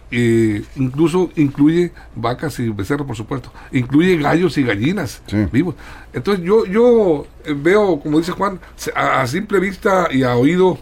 incluso 0.77 1.31
incluye 1.37 1.93
vacas 2.17 2.59
y 2.59 2.69
becerros, 2.71 3.07
por 3.07 3.17
supuesto. 3.17 3.53
Incluye 3.73 4.17
gallos 4.17 4.59
y 4.59 4.65
gallinas 4.65 5.23
vivos. 5.53 5.77
Entonces, 6.13 6.45
yo, 6.45 6.65
yo 6.65 7.27
veo, 7.57 8.01
como 8.01 8.19
dice 8.19 8.33
Juan, 8.33 8.59
a, 8.95 9.27
simple 9.27 9.61
vista 9.61 10.09
y 10.11 10.23
a 10.23 10.37
oído, 10.37 10.79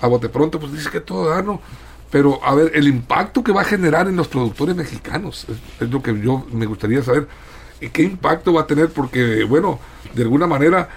a 0.00 0.08
bote 0.08 0.28
pronto, 0.28 0.58
pues 0.58 0.72
dice 0.72 0.90
que 0.90 1.00
todo 1.00 1.28
da, 1.28 1.42
¿no? 1.42 1.60
Pero, 2.10 2.40
a 2.44 2.54
ver, 2.54 2.72
el 2.74 2.88
impacto 2.88 3.44
que 3.44 3.52
va 3.52 3.60
a 3.60 3.64
generar 3.64 4.08
en 4.08 4.16
los 4.16 4.28
productores 4.28 4.74
mexicanos 4.74 5.46
es 5.80 5.90
lo 5.90 6.02
que 6.02 6.18
yo 6.20 6.44
me 6.52 6.66
gustaría 6.66 7.02
saber 7.02 7.28
qué 7.90 8.02
impacto 8.02 8.52
va 8.52 8.62
a 8.62 8.66
tener, 8.66 8.88
porque, 8.88 9.44
bueno, 9.44 9.78
de 10.14 10.22
alguna 10.22 10.46
manera, 10.46 10.88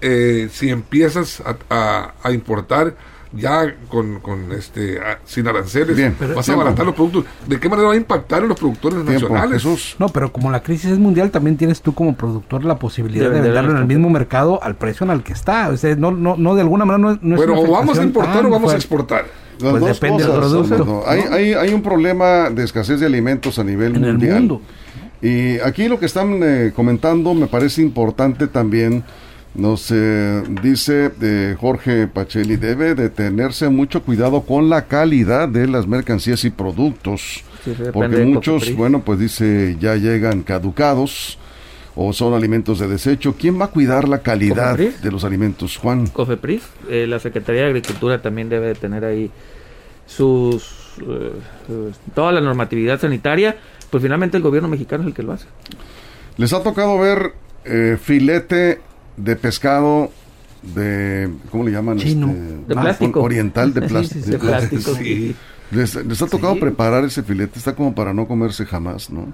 eh, 0.00 0.48
si 0.52 0.70
empiezas 0.70 1.42
a, 1.70 2.12
importar 2.30 2.94
ya 3.32 3.74
con, 3.88 4.20
con 4.20 4.52
este 4.52 5.00
sin 5.24 5.46
aranceles, 5.48 6.12
vas 6.34 6.48
a 6.48 6.52
abaratar 6.52 6.86
los 6.86 6.94
productos. 6.94 7.24
¿De 7.46 7.58
qué 7.58 7.68
manera 7.68 7.88
va 7.88 7.94
a 7.94 7.96
impactar 7.96 8.42
en 8.42 8.48
los 8.48 8.58
productores 8.58 9.04
nacionales? 9.04 9.96
No, 9.98 10.08
pero 10.08 10.32
como 10.32 10.50
la 10.50 10.62
crisis 10.62 10.92
es 10.92 10.98
mundial, 10.98 11.30
también 11.30 11.56
tienes 11.56 11.80
tú 11.82 11.94
como 11.94 12.14
productor 12.14 12.64
la 12.64 12.78
posibilidad 12.78 13.30
de, 13.30 13.40
venderlo 13.40 13.72
en 13.72 13.78
el 13.78 13.86
mismo 13.86 14.10
mercado 14.10 14.62
al 14.62 14.76
precio 14.76 15.04
en 15.04 15.10
el 15.10 15.22
que 15.22 15.32
está. 15.32 15.68
O 15.68 15.76
sea, 15.76 15.94
no, 15.96 16.10
no, 16.10 16.36
no 16.36 16.54
de 16.54 16.60
alguna 16.62 16.84
manera 16.84 17.18
no, 17.20 17.34
es 17.34 17.40
Pero 17.40 17.60
o 17.60 17.70
vamos 17.70 17.98
a 17.98 18.02
importar 18.02 18.44
o 18.44 18.50
vamos 18.50 18.72
a 18.72 18.76
exportar. 18.76 19.26
pues 19.58 19.84
depende 19.84 20.24
del 20.24 20.32
producto. 20.32 21.04
Hay, 21.06 21.20
hay, 21.30 21.54
hay, 21.54 21.74
un 21.74 21.82
problema 21.82 22.50
de 22.50 22.64
escasez 22.64 23.00
de 23.00 23.06
alimentos 23.06 23.58
a 23.58 23.64
nivel 23.64 23.96
en 23.96 24.02
mundial. 24.02 24.36
El 24.36 24.38
mundo. 24.40 24.62
Y 25.22 25.58
aquí 25.60 25.88
lo 25.88 25.98
que 25.98 26.06
están 26.06 26.40
eh, 26.42 26.72
comentando 26.74 27.34
me 27.34 27.46
parece 27.46 27.82
importante 27.82 28.46
también. 28.46 29.04
Nos 29.54 29.90
eh, 29.90 30.42
dice 30.62 31.10
eh, 31.22 31.56
Jorge 31.58 32.06
Pacheli, 32.08 32.56
debe 32.56 32.94
de 32.94 33.08
tenerse 33.08 33.70
mucho 33.70 34.02
cuidado 34.02 34.42
con 34.42 34.68
la 34.68 34.86
calidad 34.86 35.48
de 35.48 35.66
las 35.66 35.86
mercancías 35.86 36.44
y 36.44 36.50
productos. 36.50 37.42
porque 37.94 38.18
muchos, 38.18 38.74
bueno, 38.76 39.00
pues 39.00 39.18
dice, 39.18 39.76
ya 39.80 39.96
llegan 39.96 40.42
caducados 40.42 41.38
o 41.94 42.12
son 42.12 42.34
alimentos 42.34 42.78
de 42.78 42.88
desecho. 42.88 43.34
¿Quién 43.38 43.58
va 43.58 43.64
a 43.64 43.68
cuidar 43.68 44.06
la 44.06 44.18
calidad 44.18 44.76
de 44.76 45.10
los 45.10 45.24
alimentos, 45.24 45.78
Juan? 45.78 46.06
Cofepris, 46.08 46.62
la 46.90 47.18
Secretaría 47.18 47.62
de 47.62 47.68
Agricultura 47.68 48.20
también 48.20 48.50
debe 48.50 48.66
de 48.66 48.74
tener 48.74 49.06
ahí 49.06 49.30
sus 50.06 50.72
toda 52.14 52.32
la 52.32 52.40
normatividad 52.40 52.98
sanitaria 52.98 53.56
pues 53.90 54.02
finalmente 54.02 54.36
el 54.36 54.42
gobierno 54.42 54.68
mexicano 54.68 55.02
es 55.02 55.08
el 55.08 55.14
que 55.14 55.22
lo 55.22 55.32
hace. 55.32 55.46
¿Les 56.36 56.52
ha 56.52 56.62
tocado 56.62 56.98
ver 56.98 57.32
eh, 57.64 57.98
filete 58.00 58.80
de 59.16 59.36
pescado 59.36 60.10
de, 60.62 61.30
¿cómo 61.50 61.64
le 61.64 61.72
llaman? 61.72 61.98
Chino. 61.98 62.28
Este, 62.28 62.42
de 62.66 62.74
plástico. 62.74 63.22
Oriental 63.22 63.72
de, 63.72 63.82
plástico. 63.82 64.26
de 64.26 64.38
plástico. 64.38 64.92
Les, 65.72 65.96
les, 65.96 66.22
ha 66.22 66.28
tocado 66.28 66.60
preparar 66.60 67.04
ese 67.04 67.24
filete, 67.24 67.58
está 67.58 67.74
como 67.74 67.92
para 67.92 68.14
no 68.14 68.28
comerse 68.28 68.64
jamás, 68.64 69.10
¿no? 69.10 69.32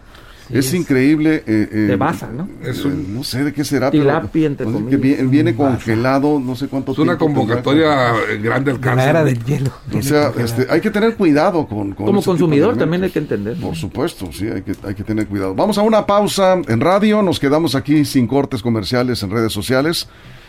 Es, 0.53 0.75
increíble. 0.75 1.43
Eh, 1.47 1.69
eh, 1.73 1.77
de 1.89 1.97
baza, 1.97 2.29
¿no? 2.31 2.49
Es 2.63 2.85
no 2.85 3.25
sé 3.25 3.45
de 3.45 3.53
qué 3.53 3.65
será, 3.65 3.91
pero 3.91 4.29
pues, 4.31 5.01
viene, 5.31 5.55
congelado, 5.55 6.39
no 6.39 6.55
sé 6.55 6.69
cuánto 6.69 6.93
Es 6.93 6.99
una 6.99 7.17
convocatoria 7.17 8.13
grande 8.43 8.73
alcance. 8.73 9.09
era 9.09 9.25
del 9.25 9.43
hielo. 9.45 9.71
O 9.93 10.03
sea, 10.03 10.33
este, 10.39 10.67
hay 10.71 10.81
que 10.81 10.91
tener 10.91 11.17
cuidado 11.17 11.67
con... 11.67 11.93
Como 11.93 12.23
consumidor 12.23 12.77
también 12.77 13.05
hay 13.05 13.11
que 13.11 13.19
entender. 13.19 13.57
Por 13.57 13.77
supuesto, 13.77 14.31
sí, 14.33 14.47
hay 14.49 14.63
que, 14.63 14.73
hay 14.87 14.95
que 14.95 15.05
tener 15.05 15.27
cuidado. 15.27 15.55
Vamos 15.55 15.79
a 15.79 15.83
una 15.83 16.07
pausa 16.07 16.61
en 16.67 16.81
radio, 16.81 17.23
nos 17.23 17.41
quedamos 17.41 17.75
aquí 17.75 18.05
sin 18.05 18.27
cortes 18.27 18.63
comerciales 18.63 19.23
en 19.23 19.31
redes 19.31 19.53
sociales. 19.53 20.09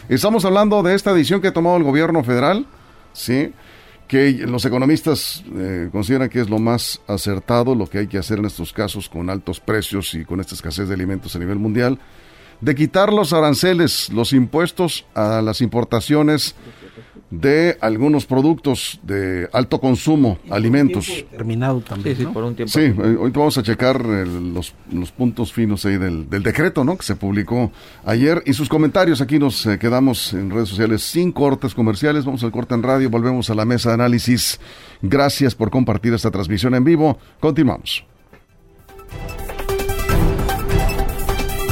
Estamos 0.09 0.43
hablando 0.43 0.83
de 0.83 0.95
esta 0.95 1.11
edición 1.11 1.41
que 1.41 1.47
ha 1.47 1.53
tomado 1.53 1.77
el 1.77 1.83
gobierno 1.83 2.23
federal, 2.23 2.65
¿sí? 3.13 3.53
Que 4.13 4.45
los 4.45 4.63
economistas 4.63 5.43
eh, 5.55 5.89
consideran 5.91 6.29
que 6.29 6.39
es 6.39 6.47
lo 6.47 6.59
más 6.59 7.01
acertado, 7.07 7.73
lo 7.73 7.87
que 7.87 7.97
hay 7.97 8.05
que 8.05 8.19
hacer 8.19 8.37
en 8.37 8.45
estos 8.45 8.71
casos 8.71 9.09
con 9.09 9.27
altos 9.27 9.59
precios 9.59 10.13
y 10.13 10.23
con 10.23 10.39
esta 10.39 10.53
escasez 10.53 10.87
de 10.87 10.93
alimentos 10.93 11.35
a 11.35 11.39
nivel 11.39 11.57
mundial, 11.57 11.97
de 12.63 12.75
quitar 12.75 13.11
los 13.11 13.33
aranceles, 13.33 14.09
los 14.09 14.31
impuestos 14.31 15.05
a 15.13 15.41
las 15.41 15.59
importaciones 15.59 16.55
de 17.29 17.77
algunos 17.81 18.25
productos 18.25 18.99
de 19.03 19.49
alto 19.51 19.81
consumo, 19.81 20.37
alimentos. 20.49 21.25
Terminado 21.29 21.81
también. 21.81 22.15
Sí, 22.15 22.25
por 22.25 22.43
un 22.43 22.55
tiempo. 22.55 22.71
Sí, 22.71 22.81
eh, 22.81 23.17
hoy 23.19 23.31
vamos 23.31 23.57
a 23.57 23.63
checar 23.63 24.05
los, 24.05 24.73
los, 24.91 25.11
puntos 25.11 25.51
finos 25.51 25.83
ahí 25.85 25.97
del, 25.97 26.29
del, 26.29 26.43
decreto, 26.43 26.85
¿no? 26.85 26.95
Que 26.95 27.03
se 27.03 27.15
publicó 27.15 27.71
ayer 28.05 28.41
y 28.45 28.53
sus 28.53 28.69
comentarios. 28.69 29.19
Aquí 29.19 29.39
nos 29.39 29.65
eh, 29.65 29.77
quedamos 29.77 30.31
en 30.33 30.49
redes 30.51 30.69
sociales 30.69 31.01
sin 31.01 31.31
cortes 31.33 31.73
comerciales. 31.73 32.23
Vamos 32.23 32.43
al 32.43 32.51
corte 32.51 32.75
en 32.75 32.83
radio, 32.83 33.09
volvemos 33.09 33.49
a 33.49 33.55
la 33.55 33.65
mesa 33.65 33.89
de 33.89 33.95
análisis. 33.95 34.59
Gracias 35.01 35.53
por 35.53 35.69
compartir 35.69 36.13
esta 36.13 36.31
transmisión 36.31 36.75
en 36.75 36.83
vivo. 36.83 37.17
Continuamos. 37.39 38.05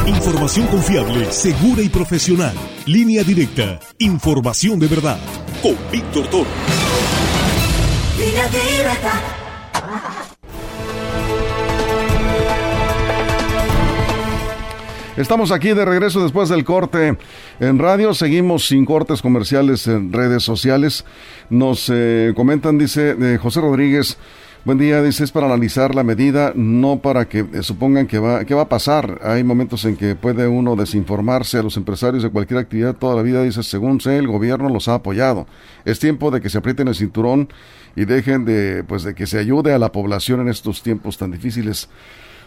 Información 0.08 0.66
confiable, 0.68 1.32
segura 1.32 1.84
y 1.84 1.90
profesional. 1.90 2.56
Línea 2.88 3.24
directa. 3.24 3.80
Información 4.00 4.80
de 4.80 4.88
verdad. 4.88 5.20
Con 5.62 5.76
Víctor 5.92 6.28
Toro. 6.28 6.50
Línea 8.18 8.48
directa. 8.48 9.22
Estamos 15.18 15.52
aquí 15.52 15.74
de 15.74 15.86
regreso 15.86 16.24
después 16.24 16.50
del 16.50 16.64
corte 16.64 17.18
en 17.60 17.78
radio. 17.78 18.16
Seguimos 18.16 18.68
sin 18.68 18.86
cortes 18.86 19.22
comerciales 19.22 19.86
en 19.86 20.12
redes 20.12 20.42
sociales. 20.42 21.06
Nos 21.52 21.92
eh, 21.94 22.34
comentan, 22.36 22.80
dice 22.80 23.16
eh, 23.20 23.38
José 23.40 23.62
Rodríguez. 23.62 24.18
Buen 24.64 24.78
día, 24.78 25.02
dice, 25.02 25.24
es 25.24 25.32
para 25.32 25.48
analizar 25.48 25.96
la 25.96 26.04
medida, 26.04 26.54
no 26.56 27.00
para 27.00 27.28
que 27.28 27.40
eh, 27.40 27.64
supongan 27.64 28.06
que 28.06 28.20
va, 28.20 28.46
que 28.46 28.54
va 28.54 28.62
a 28.62 28.70
pasar. 28.70 29.20
Hay 29.24 29.44
momentos 29.44 29.86
en 29.86 29.98
que 29.98 30.14
puede 30.14 30.48
uno 30.48 30.76
desinformarse 30.76 31.58
a 31.58 31.64
los 31.64 31.78
empresarios 31.78 32.22
de 32.22 32.30
cualquier 32.30 32.60
actividad 32.60 32.96
toda 32.96 33.16
la 33.16 33.24
vida, 33.24 33.42
dice, 33.42 33.64
según 33.64 34.00
sé, 34.02 34.18
el 34.18 34.28
gobierno 34.28 34.70
los 34.70 34.88
ha 34.88 34.94
apoyado. 34.94 35.48
Es 35.84 35.98
tiempo 35.98 36.30
de 36.30 36.42
que 36.42 36.52
se 36.52 36.60
aprieten 36.60 36.88
el 36.88 36.94
cinturón 36.94 37.50
y 37.96 38.06
dejen 38.06 38.46
de, 38.46 38.84
pues, 38.84 39.02
de 39.02 39.16
que 39.16 39.26
se 39.26 39.40
ayude 39.40 39.74
a 39.74 39.80
la 39.80 39.92
población 39.92 40.42
en 40.42 40.50
estos 40.50 40.84
tiempos 40.84 41.18
tan 41.18 41.32
difíciles. 41.32 41.90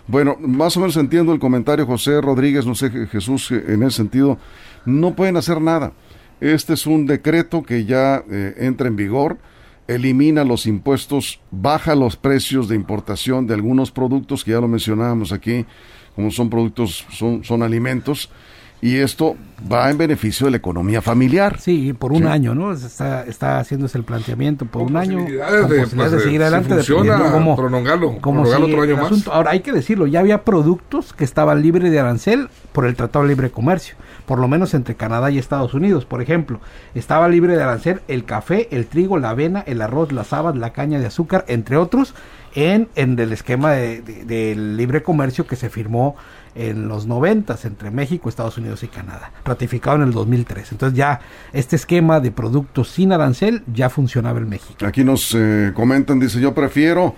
Bueno, 0.06 0.36
más 0.38 0.76
o 0.76 0.80
menos 0.80 0.96
entiendo 0.96 1.32
el 1.32 1.40
comentario 1.40 1.84
José 1.84 2.20
Rodríguez, 2.20 2.64
no 2.64 2.76
sé 2.76 2.90
Jesús, 3.08 3.50
en 3.50 3.82
ese 3.82 3.96
sentido, 3.96 4.38
no 4.86 5.16
pueden 5.16 5.36
hacer 5.36 5.60
nada. 5.60 5.92
Este 6.40 6.74
es 6.74 6.86
un 6.86 7.06
decreto 7.06 7.64
que 7.64 7.84
ya 7.84 8.22
eh, 8.30 8.54
entra 8.58 8.86
en 8.86 8.94
vigor 8.94 9.36
elimina 9.86 10.44
los 10.44 10.66
impuestos, 10.66 11.40
baja 11.50 11.94
los 11.94 12.16
precios 12.16 12.68
de 12.68 12.76
importación 12.76 13.46
de 13.46 13.54
algunos 13.54 13.90
productos 13.90 14.44
que 14.44 14.52
ya 14.52 14.60
lo 14.60 14.68
mencionábamos 14.68 15.32
aquí, 15.32 15.66
como 16.14 16.30
son 16.30 16.48
productos, 16.48 17.04
son, 17.10 17.44
son 17.44 17.62
alimentos, 17.62 18.30
y 18.84 18.98
esto 18.98 19.34
va 19.72 19.90
en 19.90 19.96
beneficio 19.96 20.44
de 20.44 20.50
la 20.50 20.56
economía 20.58 21.00
familiar. 21.00 21.58
Sí, 21.58 21.94
por 21.94 22.12
un 22.12 22.26
año, 22.26 22.54
¿no? 22.54 22.70
Está, 22.70 23.24
está 23.24 23.58
haciéndose 23.58 23.96
el 23.96 24.04
planteamiento 24.04 24.66
por 24.66 24.82
un 24.82 24.98
año. 24.98 25.24
de, 25.24 25.86
pues, 25.96 26.22
seguir 26.22 26.42
adelante. 26.42 26.68
funciona, 26.74 27.30
cómo, 27.32 27.56
prolongarlo, 27.56 28.18
otro 28.22 28.82
año 28.82 28.98
más. 28.98 29.26
Ahora 29.28 29.52
hay 29.52 29.60
que 29.60 29.72
decirlo, 29.72 30.06
ya 30.06 30.20
había 30.20 30.44
productos 30.44 31.14
que 31.14 31.24
estaban 31.24 31.62
libres 31.62 31.90
de 31.90 31.98
arancel 31.98 32.50
por 32.72 32.84
el 32.84 32.94
Tratado 32.94 33.24
de 33.24 33.30
Libre 33.30 33.50
Comercio 33.50 33.96
por 34.26 34.38
lo 34.38 34.48
menos 34.48 34.74
entre 34.74 34.94
Canadá 34.94 35.30
y 35.30 35.38
Estados 35.38 35.74
Unidos. 35.74 36.04
Por 36.04 36.22
ejemplo, 36.22 36.60
estaba 36.94 37.28
libre 37.28 37.56
de 37.56 37.62
arancel 37.62 38.00
el 38.08 38.24
café, 38.24 38.68
el 38.70 38.86
trigo, 38.86 39.18
la 39.18 39.30
avena, 39.30 39.60
el 39.66 39.82
arroz, 39.82 40.12
las 40.12 40.32
habas, 40.32 40.56
la 40.56 40.72
caña 40.72 40.98
de 40.98 41.06
azúcar, 41.06 41.44
entre 41.48 41.76
otros, 41.76 42.14
en, 42.54 42.88
en 42.94 43.18
el 43.18 43.32
esquema 43.32 43.72
de, 43.72 44.54
libre 44.56 45.02
comercio 45.02 45.46
que 45.46 45.56
se 45.56 45.68
firmó 45.68 46.16
en 46.54 46.88
los 46.88 47.06
noventas 47.06 47.64
entre 47.64 47.90
México, 47.90 48.28
Estados 48.28 48.58
Unidos 48.58 48.82
y 48.82 48.88
Canadá, 48.88 49.32
ratificado 49.44 49.96
en 49.96 50.02
el 50.02 50.12
2003. 50.12 50.72
Entonces 50.72 50.96
ya 50.96 51.20
este 51.52 51.76
esquema 51.76 52.20
de 52.20 52.30
productos 52.30 52.88
sin 52.90 53.12
arancel 53.12 53.62
ya 53.72 53.90
funcionaba 53.90 54.38
en 54.38 54.48
México. 54.48 54.84
Aquí 54.86 55.04
nos 55.04 55.34
eh, 55.36 55.72
comentan, 55.74 56.20
dice, 56.20 56.40
yo 56.40 56.54
prefiero 56.54 57.14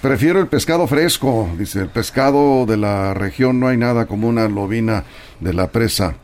Prefiero 0.00 0.38
el 0.38 0.46
pescado 0.46 0.86
fresco, 0.86 1.50
dice, 1.58 1.80
el 1.80 1.88
pescado 1.88 2.66
de 2.66 2.76
la 2.76 3.14
región 3.14 3.58
no 3.58 3.66
hay 3.66 3.76
nada 3.76 4.06
como 4.06 4.28
una 4.28 4.46
lobina 4.46 5.02
de 5.40 5.52
la 5.52 5.72
presa, 5.72 6.14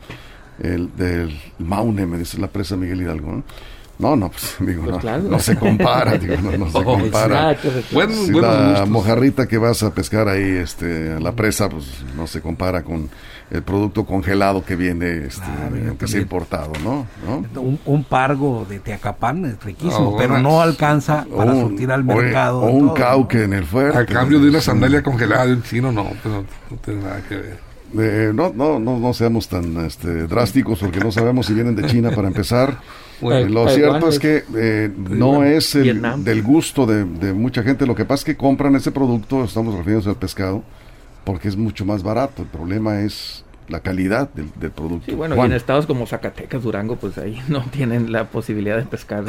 el 0.59 0.95
del 0.95 1.37
Maune, 1.59 2.05
me 2.05 2.17
dice 2.17 2.39
la 2.39 2.47
presa 2.47 2.77
Miguel 2.77 3.01
Hidalgo. 3.01 3.43
No, 3.97 4.15
no, 4.15 4.29
pues 4.29 4.55
digo, 4.59 4.83
pues 4.83 5.03
no, 5.03 5.17
no, 5.19 5.39
se 5.39 5.55
compara, 5.55 6.17
digo, 6.17 6.35
no, 6.35 6.67
se 6.69 6.83
compara. 6.83 7.57
la 8.33 8.85
mojarrita 8.85 9.47
que 9.47 9.57
vas 9.57 9.83
a 9.83 9.93
pescar 9.93 10.27
ahí, 10.27 10.43
este, 10.43 11.13
a 11.13 11.19
la 11.19 11.31
presa, 11.31 11.69
pues 11.69 11.85
no 12.15 12.27
se 12.27 12.41
compara 12.41 12.83
con 12.83 13.09
el 13.51 13.61
producto 13.61 14.05
congelado 14.05 14.65
que 14.65 14.75
viene, 14.75 15.27
este, 15.27 15.45
que 15.99 16.07
se 16.07 16.17
ha 16.17 16.21
importado, 16.21 16.73
¿no? 16.83 17.05
Un, 17.85 18.03
pargo 18.03 18.65
de 18.67 18.79
Teacapán 18.79 19.45
es 19.45 19.63
riquísimo, 19.63 20.17
pero 20.17 20.39
no 20.39 20.61
alcanza 20.61 21.25
para 21.35 21.53
surtir 21.53 21.91
al 21.91 22.03
mercado. 22.03 22.61
O, 22.61 22.69
un 22.71 22.93
cauque 22.93 23.43
en 23.43 23.53
el 23.53 23.65
fuerte. 23.65 23.97
A 23.97 24.05
cambio 24.05 24.39
de 24.39 24.49
una 24.49 24.61
sandalia 24.61 25.01
congelada 25.03 25.45
de 25.45 25.53
un 25.53 25.63
chino, 25.63 25.91
no, 25.91 26.09
pero 26.21 26.43
no 26.69 26.77
tiene 26.83 27.03
nada 27.03 27.21
que 27.27 27.35
ver. 27.35 27.74
Eh, 27.97 28.31
no, 28.33 28.51
no, 28.53 28.79
no, 28.79 28.99
no 28.99 29.13
seamos 29.13 29.47
tan 29.47 29.85
este, 29.85 30.27
drásticos 30.27 30.79
porque 30.79 30.99
no 30.99 31.11
sabemos 31.11 31.45
si 31.45 31.53
vienen 31.53 31.75
de 31.75 31.85
China 31.87 32.11
para 32.11 32.27
empezar. 32.27 32.79
Eh, 33.21 33.47
lo 33.49 33.69
cierto 33.69 34.09
es 34.09 34.19
que 34.19 34.43
eh, 34.57 34.91
no 34.93 35.45
es 35.45 35.73
el, 35.75 36.01
del 36.25 36.43
gusto 36.43 36.85
de, 36.85 37.05
mucha 37.33 37.63
gente. 37.63 37.85
Lo 37.85 37.95
que 37.95 38.03
pasa 38.03 38.21
es 38.21 38.25
que 38.25 38.35
compran 38.35 38.75
ese 38.75 38.91
producto, 38.91 39.45
estamos 39.45 39.73
refiriéndonos 39.73 40.07
al 40.07 40.19
pescado, 40.19 40.63
porque 41.23 41.47
es 41.47 41.55
mucho 41.55 41.85
más 41.85 42.03
barato. 42.03 42.41
El 42.41 42.49
problema 42.49 42.99
es 42.99 43.45
la 43.67 43.79
calidad 43.79 44.29
del, 44.29 44.71
producto. 44.71 45.05
Sí, 45.07 45.13
bueno, 45.13 45.35
y 45.35 45.39
en 45.39 45.53
estados 45.53 45.85
como 45.85 46.05
Zacatecas, 46.05 46.63
Durango, 46.63 46.97
pues 46.97 47.17
ahí 47.17 47.41
no 47.47 47.63
tienen 47.71 48.11
la 48.11 48.25
posibilidad 48.25 48.77
de 48.77 48.83
pescar 48.83 49.23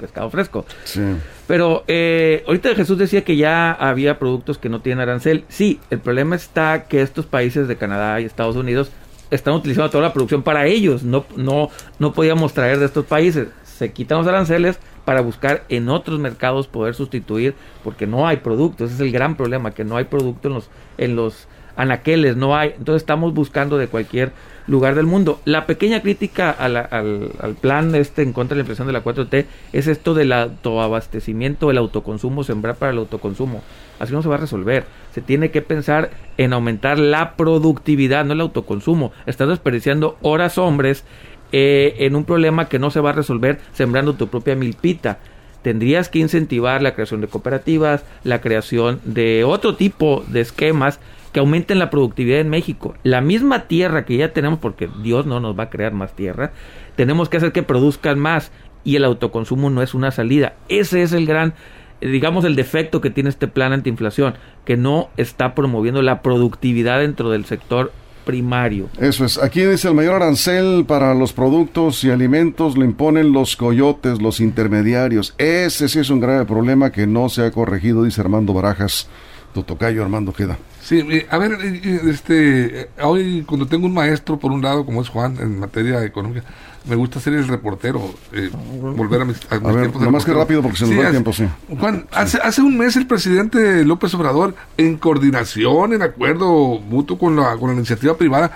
pescado 0.00 0.30
fresco. 0.30 0.66
Sí. 0.84 1.00
Pero 1.46 1.84
eh, 1.88 2.44
ahorita 2.46 2.74
Jesús 2.74 2.98
decía 2.98 3.24
que 3.24 3.36
ya 3.36 3.72
había 3.72 4.18
productos 4.18 4.58
que 4.58 4.68
no 4.68 4.80
tienen 4.80 5.00
arancel. 5.00 5.44
Sí, 5.48 5.80
el 5.90 5.98
problema 5.98 6.36
está 6.36 6.84
que 6.84 7.02
estos 7.02 7.26
países 7.26 7.68
de 7.68 7.76
Canadá 7.76 8.20
y 8.20 8.24
Estados 8.24 8.56
Unidos 8.56 8.90
están 9.30 9.54
utilizando 9.54 9.90
toda 9.90 10.04
la 10.04 10.12
producción 10.12 10.42
para 10.42 10.66
ellos. 10.66 11.02
No, 11.02 11.24
no, 11.36 11.70
no 11.98 12.12
podíamos 12.12 12.52
traer 12.52 12.78
de 12.78 12.86
estos 12.86 13.06
países. 13.06 13.48
Se 13.64 13.92
quitan 13.92 14.18
los 14.18 14.26
aranceles 14.26 14.78
para 15.04 15.20
buscar 15.20 15.64
en 15.68 15.88
otros 15.88 16.18
mercados 16.18 16.66
poder 16.66 16.94
sustituir, 16.94 17.54
porque 17.82 18.06
no 18.06 18.26
hay 18.26 18.38
producto. 18.38 18.84
Ese 18.84 18.94
es 18.94 19.00
el 19.00 19.12
gran 19.12 19.36
problema, 19.36 19.72
que 19.72 19.84
no 19.84 19.96
hay 19.96 20.04
producto 20.04 20.48
en 20.48 20.54
los, 20.54 20.70
en 20.98 21.16
los 21.16 21.46
anaqueles, 21.76 22.36
no 22.36 22.56
hay. 22.56 22.74
Entonces 22.76 23.02
estamos 23.02 23.34
buscando 23.34 23.78
de 23.78 23.88
cualquier 23.88 24.32
lugar 24.66 24.94
del 24.94 25.06
mundo. 25.06 25.40
La 25.44 25.66
pequeña 25.66 26.00
crítica 26.00 26.50
al, 26.50 26.76
al, 26.76 27.54
plan 27.60 27.94
este 27.94 28.22
en 28.22 28.32
contra 28.32 28.54
de 28.54 28.58
la 28.58 28.62
impresión 28.62 28.86
de 28.86 28.92
la 28.92 29.04
4T 29.04 29.46
es 29.72 29.86
esto 29.86 30.14
del 30.14 30.32
autoabastecimiento, 30.32 31.70
el 31.70 31.78
autoconsumo, 31.78 32.44
sembrar 32.44 32.76
para 32.76 32.92
el 32.92 32.98
autoconsumo. 32.98 33.62
Así 33.98 34.12
no 34.12 34.22
se 34.22 34.28
va 34.28 34.36
a 34.36 34.38
resolver. 34.38 34.84
Se 35.12 35.20
tiene 35.20 35.50
que 35.50 35.62
pensar 35.62 36.10
en 36.38 36.52
aumentar 36.52 36.98
la 36.98 37.36
productividad, 37.36 38.24
no 38.24 38.32
el 38.32 38.40
autoconsumo. 38.40 39.12
Estás 39.26 39.48
desperdiciando 39.48 40.16
horas 40.22 40.58
hombres 40.58 41.04
eh, 41.52 41.94
en 41.98 42.16
un 42.16 42.24
problema 42.24 42.68
que 42.68 42.78
no 42.78 42.90
se 42.90 43.00
va 43.00 43.10
a 43.10 43.14
resolver 43.14 43.60
sembrando 43.72 44.14
tu 44.14 44.28
propia 44.28 44.56
milpita 44.56 45.18
tendrías 45.64 46.10
que 46.10 46.18
incentivar 46.18 46.82
la 46.82 46.94
creación 46.94 47.22
de 47.22 47.26
cooperativas, 47.26 48.04
la 48.22 48.42
creación 48.42 49.00
de 49.04 49.44
otro 49.44 49.76
tipo 49.76 50.22
de 50.28 50.42
esquemas 50.42 51.00
que 51.34 51.40
aumenten 51.40 51.80
la 51.80 51.90
productividad 51.90 52.38
en 52.38 52.48
México. 52.48 52.94
La 53.02 53.20
misma 53.20 53.66
tierra 53.66 54.04
que 54.04 54.16
ya 54.16 54.32
tenemos, 54.32 54.60
porque 54.60 54.88
Dios 55.02 55.26
no 55.26 55.40
nos 55.40 55.58
va 55.58 55.64
a 55.64 55.68
crear 55.68 55.92
más 55.92 56.14
tierra, 56.14 56.52
tenemos 56.94 57.28
que 57.28 57.38
hacer 57.38 57.50
que 57.50 57.64
produzcan 57.64 58.20
más 58.20 58.52
y 58.84 58.94
el 58.94 59.04
autoconsumo 59.04 59.68
no 59.68 59.82
es 59.82 59.94
una 59.94 60.12
salida. 60.12 60.54
Ese 60.68 61.02
es 61.02 61.12
el 61.12 61.26
gran, 61.26 61.54
digamos, 62.00 62.44
el 62.44 62.54
defecto 62.54 63.00
que 63.00 63.10
tiene 63.10 63.30
este 63.30 63.48
plan 63.48 63.72
antiinflación, 63.72 64.34
que 64.64 64.76
no 64.76 65.10
está 65.16 65.56
promoviendo 65.56 66.02
la 66.02 66.22
productividad 66.22 67.00
dentro 67.00 67.30
del 67.30 67.46
sector 67.46 67.90
primario. 68.24 68.88
Eso 69.00 69.24
es. 69.24 69.36
Aquí 69.42 69.62
dice 69.62 69.88
el 69.88 69.94
mayor 69.94 70.14
arancel 70.14 70.84
para 70.86 71.14
los 71.14 71.32
productos 71.32 72.04
y 72.04 72.12
alimentos 72.12 72.76
lo 72.76 72.84
imponen 72.84 73.32
los 73.32 73.56
coyotes, 73.56 74.22
los 74.22 74.38
intermediarios. 74.38 75.34
Ese 75.38 75.88
sí 75.88 75.98
es 75.98 76.10
un 76.10 76.20
grave 76.20 76.44
problema 76.44 76.92
que 76.92 77.08
no 77.08 77.28
se 77.28 77.44
ha 77.44 77.50
corregido, 77.50 78.04
dice 78.04 78.20
Armando 78.20 78.52
Barajas. 78.52 79.08
Tu 79.54 79.62
tocayo 79.62 80.02
Armando 80.02 80.32
queda. 80.32 80.58
Sí, 80.82 81.02
a 81.30 81.38
ver, 81.38 81.52
este, 81.62 82.90
hoy 83.00 83.42
cuando 83.46 83.66
tengo 83.66 83.86
un 83.86 83.94
maestro, 83.94 84.38
por 84.38 84.52
un 84.52 84.60
lado, 84.60 84.84
como 84.84 85.00
es 85.00 85.08
Juan, 85.08 85.38
en 85.40 85.58
materia 85.58 86.04
económica, 86.04 86.44
me 86.86 86.96
gusta 86.96 87.20
ser 87.20 87.34
el 87.34 87.48
reportero, 87.48 88.14
eh, 88.32 88.50
volver 88.94 89.22
a 89.22 89.24
mis, 89.24 89.38
a 89.48 89.58
tiempos 89.60 90.02
de 90.02 90.10
más 90.10 90.24
que 90.24 90.34
rápido 90.34 90.60
porque 90.60 90.76
se 90.76 90.86
nos 90.86 91.02
da 91.02 91.10
tiempo, 91.10 91.32
sí. 91.32 91.48
Juan, 91.78 92.06
Hace, 92.12 92.38
hace 92.38 92.60
un 92.60 92.76
mes 92.76 92.96
el 92.96 93.06
presidente 93.06 93.84
López 93.84 94.12
Obrador, 94.14 94.54
en 94.76 94.96
coordinación, 94.98 95.94
en 95.94 96.02
acuerdo 96.02 96.80
mutuo 96.80 97.16
con 97.16 97.36
la, 97.36 97.56
con 97.56 97.70
la 97.70 97.76
iniciativa 97.76 98.18
privada, 98.18 98.50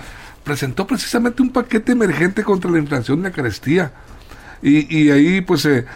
presentó 0.44 0.86
precisamente 0.86 1.40
un 1.40 1.50
paquete 1.50 1.92
emergente 1.92 2.42
contra 2.42 2.70
la 2.70 2.78
inflación 2.78 3.20
y 3.20 3.22
la 3.22 3.30
carestía. 3.30 3.92
Y, 4.60 4.94
y 4.94 5.10
ahí, 5.10 5.40
pues, 5.40 5.64
eh, 5.64 5.86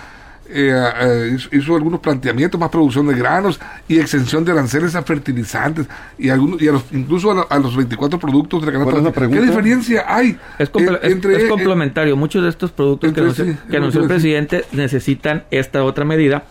eh, 0.54 1.36
hizo, 1.52 1.74
algunos 1.74 2.00
planteamientos, 2.00 2.60
más 2.60 2.70
producción 2.70 3.06
de 3.06 3.14
granos 3.14 3.60
y 3.88 3.98
exención 3.98 4.44
de 4.44 4.52
aranceles 4.52 4.94
a 4.94 5.02
fertilizantes 5.02 5.86
y, 6.18 6.28
algunos, 6.28 6.60
y 6.60 6.68
a 6.68 6.72
los, 6.72 6.84
incluso 6.92 7.46
a, 7.48 7.58
los 7.58 7.76
24 7.76 8.18
productos 8.18 8.64
de 8.64 8.72
la 8.72 8.84
canasta. 8.84 9.28
¿Qué 9.28 9.40
diferencia 9.40 10.04
hay? 10.06 10.38
Es, 10.58 10.70
entre, 11.02 11.44
es 11.44 11.48
complementario. 11.48 12.16
Muchos 12.16 12.42
de 12.42 12.48
estos 12.48 12.70
productos 12.72 13.12
que, 13.12 13.20
anunció, 13.76 14.02
el 14.02 14.08
presidente 14.08 14.64
necesitan 14.72 15.44
esta 15.50 15.84
otra 15.84 16.04
medida 16.04 16.44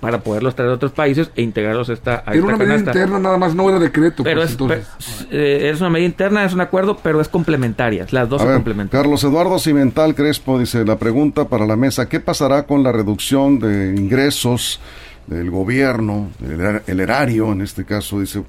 para 0.00 0.20
poderlos 0.20 0.54
traer 0.54 0.70
a 0.70 0.74
otros 0.74 0.92
países 0.92 1.30
e 1.36 1.42
integrarlos 1.42 1.90
a 1.90 1.92
esta, 1.92 2.22
a 2.26 2.32
Era 2.32 2.42
una 2.42 2.56
medida 2.56 2.78
interna 2.78 3.18
nada 3.18 3.38
más, 3.38 3.54
no 3.54 3.68
era 3.68 3.78
decreto. 3.78 4.22
Pero 4.24 4.40
pues, 4.40 4.58
es, 4.98 5.26
eh, 5.30 5.70
es, 5.72 5.80
una 5.80 5.90
medida 5.90 6.06
interna, 6.06 6.44
es 6.44 6.54
un 6.54 6.60
acuerdo, 6.60 6.98
pero 7.02 7.20
es 7.20 7.28
complementaria. 7.28 8.06
Las 8.10 8.28
dos 8.28 8.40
son 8.42 8.54
complementarias. 8.54 9.02
Carlos 9.02 9.22
Eduardo 9.22 9.58
Cimental 9.58 10.14
Crespo 10.14 10.58
dice 10.58 10.84
la 10.84 10.98
pregunta 10.98 11.48
para 11.48 11.66
la 11.66 11.76
mesa, 11.76 12.08
¿qué 12.08 12.20
pasará 12.20 12.66
con 12.66 12.82
la 12.82 12.92
reducción 12.92 13.58
de 13.58 13.94
ingresos 13.96 14.80
del 15.30 15.48
gobierno, 15.48 16.28
el, 16.86 17.00
erario, 17.00 17.52
en 17.52 17.60
este 17.60 17.84
caso, 17.84 18.18
dice, 18.18 18.42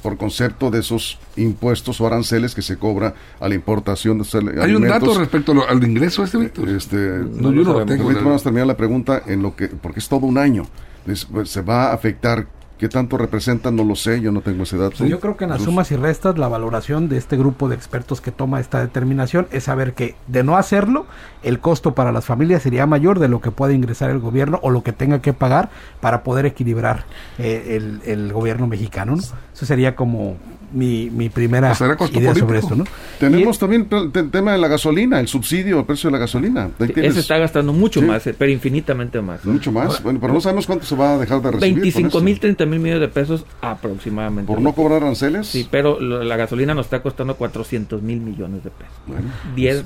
por 0.00 0.16
concepto 0.16 0.70
de 0.70 0.78
esos 0.78 1.18
impuestos 1.36 2.00
o 2.00 2.06
aranceles 2.06 2.54
que 2.54 2.62
se 2.62 2.76
cobra 2.76 3.14
a 3.40 3.48
la 3.48 3.56
importación 3.56 4.18
de 4.18 4.24
alimentos. 4.38 4.62
¿Hay 4.62 4.74
un 4.76 4.86
dato 4.86 5.18
respecto 5.18 5.68
al 5.68 5.82
ingreso 5.82 6.22
este, 6.22 6.38
Víctor? 6.38 6.68
Este, 6.68 6.96
no, 6.96 7.52
yo 7.52 7.64
no 7.64 7.72
lo 7.80 7.86
tengo. 7.86 8.04
Vamos 8.04 8.42
a 8.42 8.44
terminar 8.44 8.68
la 8.68 8.76
pregunta 8.76 9.22
en 9.26 9.42
lo 9.42 9.56
que, 9.56 9.66
porque 9.66 9.98
es 9.98 10.08
todo 10.08 10.24
un 10.26 10.38
año. 10.38 10.66
Pues, 11.04 11.26
se 11.44 11.62
va 11.62 11.90
a 11.90 11.94
afectar 11.94 12.46
¿Qué 12.80 12.88
tanto 12.88 13.18
representan? 13.18 13.76
No 13.76 13.84
lo 13.84 13.94
sé, 13.94 14.22
yo 14.22 14.32
no 14.32 14.40
tengo 14.40 14.62
ese 14.62 14.78
dato. 14.78 15.04
Yo 15.04 15.20
creo 15.20 15.36
que 15.36 15.44
en 15.44 15.50
las 15.50 15.60
sumas 15.60 15.92
y 15.92 15.96
restas 15.96 16.38
la 16.38 16.48
valoración 16.48 17.10
de 17.10 17.18
este 17.18 17.36
grupo 17.36 17.68
de 17.68 17.74
expertos 17.74 18.22
que 18.22 18.32
toma 18.32 18.58
esta 18.58 18.80
determinación 18.80 19.48
es 19.52 19.64
saber 19.64 19.92
que 19.92 20.14
de 20.28 20.44
no 20.44 20.56
hacerlo, 20.56 21.04
el 21.42 21.58
costo 21.58 21.94
para 21.94 22.10
las 22.10 22.24
familias 22.24 22.62
sería 22.62 22.86
mayor 22.86 23.18
de 23.18 23.28
lo 23.28 23.42
que 23.42 23.50
puede 23.50 23.74
ingresar 23.74 24.08
el 24.08 24.18
gobierno 24.18 24.60
o 24.62 24.70
lo 24.70 24.82
que 24.82 24.94
tenga 24.94 25.20
que 25.20 25.34
pagar 25.34 25.68
para 26.00 26.22
poder 26.22 26.46
equilibrar 26.46 27.04
eh, 27.36 27.76
el, 27.76 28.00
el, 28.06 28.32
gobierno 28.32 28.66
mexicano. 28.66 29.14
Eso 29.18 29.66
sería 29.66 29.94
como 29.94 30.38
mi, 30.72 31.10
mi 31.10 31.28
primera 31.28 31.72
idea 32.12 32.34
sobre 32.34 32.58
esto. 32.58 32.76
¿no? 32.76 32.84
Tenemos 33.18 33.58
también 33.58 33.88
el 33.90 34.30
tema 34.30 34.52
de 34.52 34.58
la 34.58 34.68
gasolina, 34.68 35.20
el 35.20 35.28
subsidio, 35.28 35.80
el 35.80 35.84
precio 35.84 36.08
de 36.08 36.12
la 36.12 36.18
gasolina. 36.18 36.70
Ese 36.78 37.20
está 37.20 37.38
gastando 37.38 37.72
mucho 37.72 38.02
más, 38.02 38.26
eh, 38.26 38.34
pero 38.36 38.50
infinitamente 38.50 39.20
más. 39.20 39.44
Mucho 39.44 39.72
más. 39.72 40.02
Bueno, 40.02 40.18
pero 40.20 40.32
no 40.32 40.40
sabemos 40.40 40.66
cuánto 40.66 40.86
se 40.86 40.96
va 40.96 41.14
a 41.14 41.18
dejar 41.18 41.42
de 41.42 41.50
recibir. 41.52 41.82
25 41.82 42.20
mil, 42.20 42.40
30 42.40 42.66
mil 42.66 42.80
millones 42.80 43.00
de 43.00 43.08
pesos 43.08 43.44
aproximadamente. 43.60 44.52
¿Por 44.52 44.62
no 44.62 44.72
cobrar 44.72 45.02
aranceles? 45.02 45.48
Sí, 45.48 45.66
pero 45.70 46.00
la 46.00 46.36
gasolina 46.36 46.74
nos 46.74 46.86
está 46.86 47.02
costando 47.02 47.36
400 47.36 48.02
mil 48.02 48.20
millones 48.20 48.64
de 48.64 48.70
pesos. 48.70 48.94
Bueno, 49.06 49.28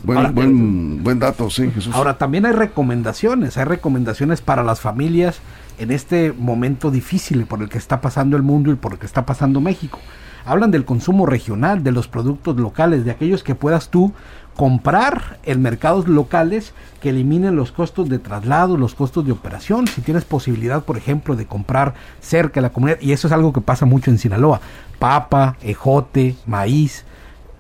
buen, 0.03 0.35
buen, 0.35 1.03
buen 1.05 1.19
dato, 1.19 1.51
sí, 1.51 1.71
Jesús. 1.75 1.95
Ahora, 1.95 2.19
también 2.19 2.47
hay 2.47 2.53
recomendaciones. 2.53 3.57
Hay 3.57 3.65
recomendaciones 3.65 4.41
para 4.41 4.63
las 4.63 4.81
familias 4.81 5.41
en 5.79 5.91
este 5.91 6.33
momento 6.33 6.91
difícil 6.91 7.47
por 7.47 7.63
el 7.63 7.69
que 7.69 7.79
está 7.79 8.01
pasando 8.01 8.37
el 8.37 8.43
mundo 8.43 8.71
y 8.71 8.77
por 8.77 8.93
el 8.93 8.99
que 8.99 9.07
está 9.07 9.27
pasando 9.27 9.61
México 9.61 9.99
hablan 10.45 10.71
del 10.71 10.85
consumo 10.85 11.27
regional, 11.27 11.83
de 11.83 11.93
los 11.93 12.09
productos 12.09 12.57
locales, 12.57 13.05
de 13.05 13.11
aquellos 13.11 13.43
que 13.43 13.55
puedas 13.55 13.89
tú 13.89 14.13
comprar 14.57 15.39
en 15.45 15.63
mercados 15.63 16.07
locales 16.07 16.75
que 17.01 17.11
eliminen 17.11 17.57
los 17.57 17.73
costos 17.73 18.09
de 18.09 18.19
traslado, 18.19 18.77
los 18.77 18.95
costos 18.95 19.27
de 19.27 19.33
operación. 19.33 19.87
Si 19.87 20.01
tienes 20.01 20.25
posibilidad, 20.25 20.85
por 20.85 20.97
ejemplo, 20.97 21.37
de 21.37 21.47
comprar 21.47 21.95
cerca 22.21 22.61
de 22.61 22.63
la 22.63 22.71
comunidad, 22.71 23.01
y 23.01 23.13
eso 23.13 23.27
es 23.27 23.33
algo 23.33 23.53
que 23.53 23.61
pasa 23.61 23.85
mucho 23.87 24.11
en 24.11 24.19
Sinaloa, 24.19 24.61
papa, 24.99 25.57
ejote, 25.63 26.37
maíz, 26.47 27.05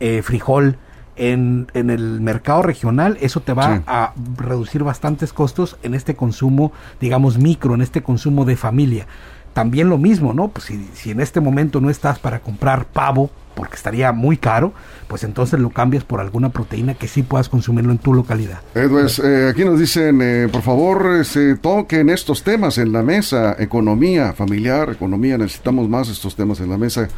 eh, 0.00 0.22
frijol. 0.22 0.78
En, 1.16 1.68
en, 1.74 1.90
el 1.90 2.20
mercado 2.20 2.62
regional, 2.62 3.18
eso 3.20 3.38
te 3.38 3.52
va 3.52 3.84
a 3.86 4.14
reducir 4.36 4.82
bastantes 4.82 5.32
costos 5.32 5.76
en 5.84 5.94
este 5.94 6.16
consumo, 6.16 6.72
digamos, 7.00 7.38
micro, 7.38 7.74
en 7.74 7.82
este 7.82 8.02
consumo 8.02 8.44
de 8.44 8.56
familia 8.56 9.06
también 9.54 9.88
lo 9.88 9.96
mismo, 9.96 10.34
¿no? 10.34 10.48
Pues 10.48 10.66
si, 10.66 10.86
si 10.92 11.10
en 11.10 11.20
este 11.20 11.40
momento 11.40 11.80
no 11.80 11.88
estás 11.88 12.18
para 12.18 12.40
comprar 12.40 12.86
pavo, 12.86 13.30
porque 13.54 13.76
estaría 13.76 14.12
muy 14.12 14.36
caro, 14.36 14.72
pues 15.08 15.24
entonces 15.24 15.60
lo 15.60 15.70
cambias 15.70 16.04
por 16.04 16.20
alguna 16.20 16.50
proteína 16.50 16.94
que 16.94 17.08
sí 17.08 17.22
puedas 17.22 17.48
consumirlo 17.48 17.92
en 17.92 17.98
tu 17.98 18.12
localidad. 18.12 18.60
Edward, 18.74 19.10
eh, 19.24 19.48
aquí 19.50 19.64
nos 19.64 19.78
dicen, 19.78 20.20
eh, 20.20 20.48
por 20.50 20.62
favor, 20.62 21.24
se 21.24 21.56
toquen 21.56 22.10
estos 22.10 22.42
temas 22.42 22.78
en 22.78 22.92
la 22.92 23.02
mesa, 23.02 23.56
economía 23.58 24.32
familiar, 24.32 24.90
economía, 24.90 25.38
necesitamos 25.38 25.88
más 25.88 26.08
estos 26.08 26.34
temas 26.34 26.60
en 26.60 26.70
la 26.70 26.76
mesa. 26.76 27.08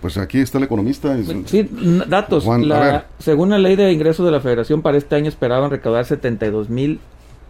Pues 0.00 0.16
aquí 0.16 0.38
está 0.38 0.56
el 0.56 0.64
economista. 0.64 1.14
Sí, 1.44 1.68
datos. 2.08 2.46
según 3.18 3.50
la 3.50 3.58
ley 3.58 3.76
de 3.76 3.92
ingresos 3.92 4.24
de 4.24 4.32
la 4.32 4.40
federación, 4.40 4.80
para 4.80 4.96
este 4.96 5.14
año 5.14 5.28
esperaban 5.28 5.70
recaudar 5.70 6.06
72 6.06 6.70
mil 6.70 7.00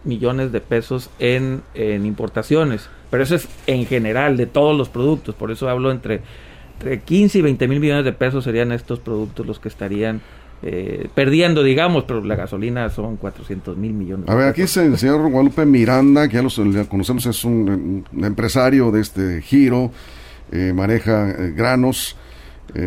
millones 0.03 0.51
de 0.51 0.59
pesos 0.59 1.09
en, 1.19 1.61
en, 1.73 2.05
importaciones. 2.05 2.89
Pero 3.11 3.23
eso 3.23 3.35
es 3.35 3.47
en 3.67 3.85
general 3.85 4.37
de 4.37 4.47
todos 4.47 4.75
los 4.75 4.89
productos. 4.89 5.35
Por 5.35 5.51
eso 5.51 5.69
hablo 5.69 5.91
entre, 5.91 6.21
entre 6.79 7.01
15 7.01 7.37
y 7.37 7.41
20 7.43 7.67
mil 7.67 7.79
millones 7.79 8.05
de 8.05 8.13
pesos 8.13 8.43
serían 8.43 8.71
estos 8.71 8.99
productos 8.99 9.45
los 9.45 9.59
que 9.59 9.67
estarían 9.67 10.21
eh, 10.63 11.09
perdiendo, 11.15 11.63
digamos, 11.63 12.03
pero 12.03 12.23
la 12.23 12.35
gasolina 12.35 12.89
son 12.89 13.17
400 13.17 13.75
mil 13.77 13.93
millones. 13.93 14.29
A 14.29 14.35
ver, 14.35 14.47
aquí 14.47 14.61
es 14.61 14.77
el 14.77 14.97
señor 14.97 15.29
Guadalupe 15.29 15.65
Miranda, 15.65 16.27
que 16.27 16.35
ya 16.35 16.43
lo 16.43 16.87
conocemos, 16.87 17.25
es 17.25 17.43
un, 17.43 18.05
empresario 18.21 18.91
de 18.91 19.01
este 19.01 19.41
giro, 19.41 19.91
eh, 20.51 20.71
maneja 20.73 21.31
eh, 21.31 21.53
granos, 21.55 22.15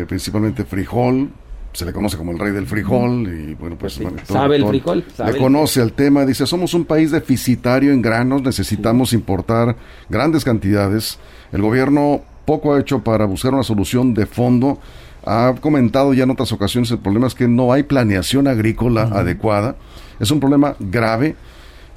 principalmente 0.07 0.65
frijol, 0.65 1.29
se 1.75 1.85
le 1.85 1.93
conoce 1.93 2.17
como 2.17 2.31
el 2.31 2.39
rey 2.39 2.51
del 2.51 2.65
frijol 2.67 3.27
y 3.27 3.53
bueno 3.53 3.77
pues 3.77 3.99
sabe 4.23 4.55
el 4.55 4.65
frijol 4.65 5.03
le 5.25 5.37
conoce 5.37 5.81
el 5.81 5.93
tema 5.93 6.25
dice 6.25 6.47
somos 6.47 6.73
un 6.73 6.85
país 6.85 7.11
deficitario 7.11 7.91
en 7.91 8.01
granos 8.01 8.41
necesitamos 8.41 9.13
importar 9.13 9.75
grandes 10.09 10.43
cantidades. 10.43 11.19
El 11.51 11.61
gobierno 11.61 12.21
poco 12.45 12.73
ha 12.73 12.79
hecho 12.79 13.03
para 13.03 13.25
buscar 13.25 13.53
una 13.53 13.63
solución 13.63 14.13
de 14.13 14.25
fondo. 14.25 14.79
Ha 15.25 15.55
comentado 15.59 16.13
ya 16.13 16.23
en 16.23 16.31
otras 16.31 16.51
ocasiones 16.51 16.91
el 16.91 16.99
problema 16.99 17.27
es 17.27 17.33
que 17.33 17.47
no 17.47 17.73
hay 17.73 17.83
planeación 17.83 18.47
agrícola 18.47 19.03
adecuada. 19.03 19.75
Es 20.19 20.31
un 20.31 20.39
problema 20.39 20.75
grave. 20.79 21.35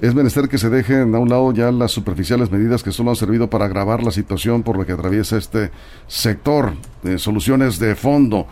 Es 0.00 0.14
menester 0.14 0.48
que 0.48 0.58
se 0.58 0.70
dejen 0.70 1.14
a 1.14 1.18
un 1.18 1.28
lado 1.28 1.52
ya 1.52 1.72
las 1.72 1.90
superficiales 1.90 2.50
medidas 2.52 2.84
que 2.84 2.92
solo 2.92 3.10
han 3.10 3.16
servido 3.16 3.50
para 3.50 3.64
agravar 3.64 4.02
la 4.02 4.12
situación 4.12 4.62
por 4.62 4.78
la 4.78 4.84
que 4.84 4.92
atraviesa 4.92 5.36
este 5.36 5.70
sector 6.06 6.74
de 7.02 7.18
soluciones 7.18 7.80
de 7.80 7.96
fondo 7.96 8.46